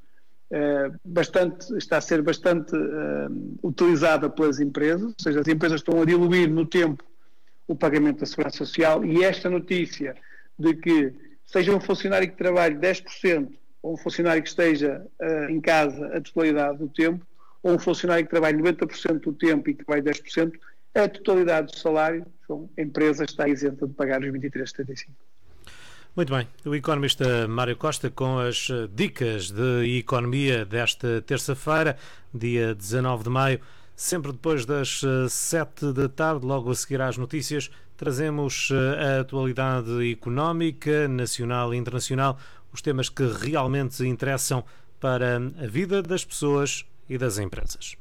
bastante, 1.04 1.76
está 1.76 1.98
a 1.98 2.00
ser 2.00 2.22
bastante 2.22 2.76
uh, 2.76 3.58
utilizada 3.62 4.28
pelas 4.30 4.60
empresas, 4.60 5.02
ou 5.02 5.14
seja, 5.18 5.40
as 5.40 5.48
empresas 5.48 5.80
estão 5.80 6.00
a 6.00 6.04
diluir 6.04 6.48
no 6.48 6.64
tempo 6.64 7.02
o 7.66 7.74
pagamento 7.74 8.20
da 8.20 8.26
segurança 8.26 8.58
social 8.58 9.04
e 9.04 9.24
esta 9.24 9.48
notícia 9.48 10.14
de 10.58 10.74
que 10.74 11.12
seja 11.44 11.74
um 11.74 11.80
funcionário 11.80 12.28
que 12.28 12.36
trabalhe 12.36 12.76
10% 12.76 13.52
ou 13.82 13.94
um 13.94 13.96
funcionário 13.96 14.42
que 14.42 14.48
esteja 14.48 15.04
uh, 15.20 15.50
em 15.50 15.60
casa 15.60 16.06
a 16.08 16.20
totalidade 16.20 16.78
do 16.78 16.88
tempo 16.88 17.26
ou 17.62 17.72
um 17.72 17.78
funcionário 17.78 18.24
que 18.24 18.30
trabalhe 18.30 18.58
90% 18.58 19.20
do 19.20 19.32
tempo 19.32 19.70
e 19.70 19.74
que 19.74 19.84
vai 19.84 20.02
10%, 20.02 20.52
a 20.94 21.08
totalidade 21.08 21.72
do 21.72 21.78
salário, 21.78 22.24
a 22.78 22.80
empresa 22.80 23.24
está 23.24 23.48
isenta 23.48 23.86
de 23.86 23.94
pagar 23.94 24.20
os 24.20 24.28
23,75. 24.28 25.08
Muito 26.16 26.32
bem, 26.32 26.46
o 26.64 26.76
economista 26.76 27.48
Mário 27.48 27.76
Costa 27.76 28.08
com 28.08 28.38
as 28.38 28.70
eh, 28.70 28.88
dicas 28.94 29.50
de 29.50 29.98
economia 29.98 30.64
desta 30.64 31.20
terça-feira, 31.22 31.96
dia 32.32 32.72
19 32.72 33.24
de 33.24 33.30
maio, 33.30 33.60
sempre 33.96 34.30
depois 34.30 34.64
das 34.64 35.00
7 35.28 35.86
eh, 35.86 35.92
da 35.92 36.08
tarde, 36.08 36.46
logo 36.46 36.70
a 36.70 36.74
seguir 36.76 37.00
às 37.00 37.18
notícias, 37.18 37.68
trazemos 37.96 38.68
eh, 38.70 39.16
a 39.16 39.20
atualidade 39.22 40.08
económica, 40.08 41.08
nacional 41.08 41.74
e 41.74 41.78
internacional, 41.78 42.38
os 42.72 42.80
temas 42.80 43.08
que 43.08 43.24
realmente 43.26 44.06
interessam 44.06 44.64
para 45.00 45.38
a 45.38 45.66
vida 45.66 46.00
das 46.00 46.24
pessoas 46.24 46.86
e 47.08 47.18
das 47.18 47.38
empresas. 47.38 47.96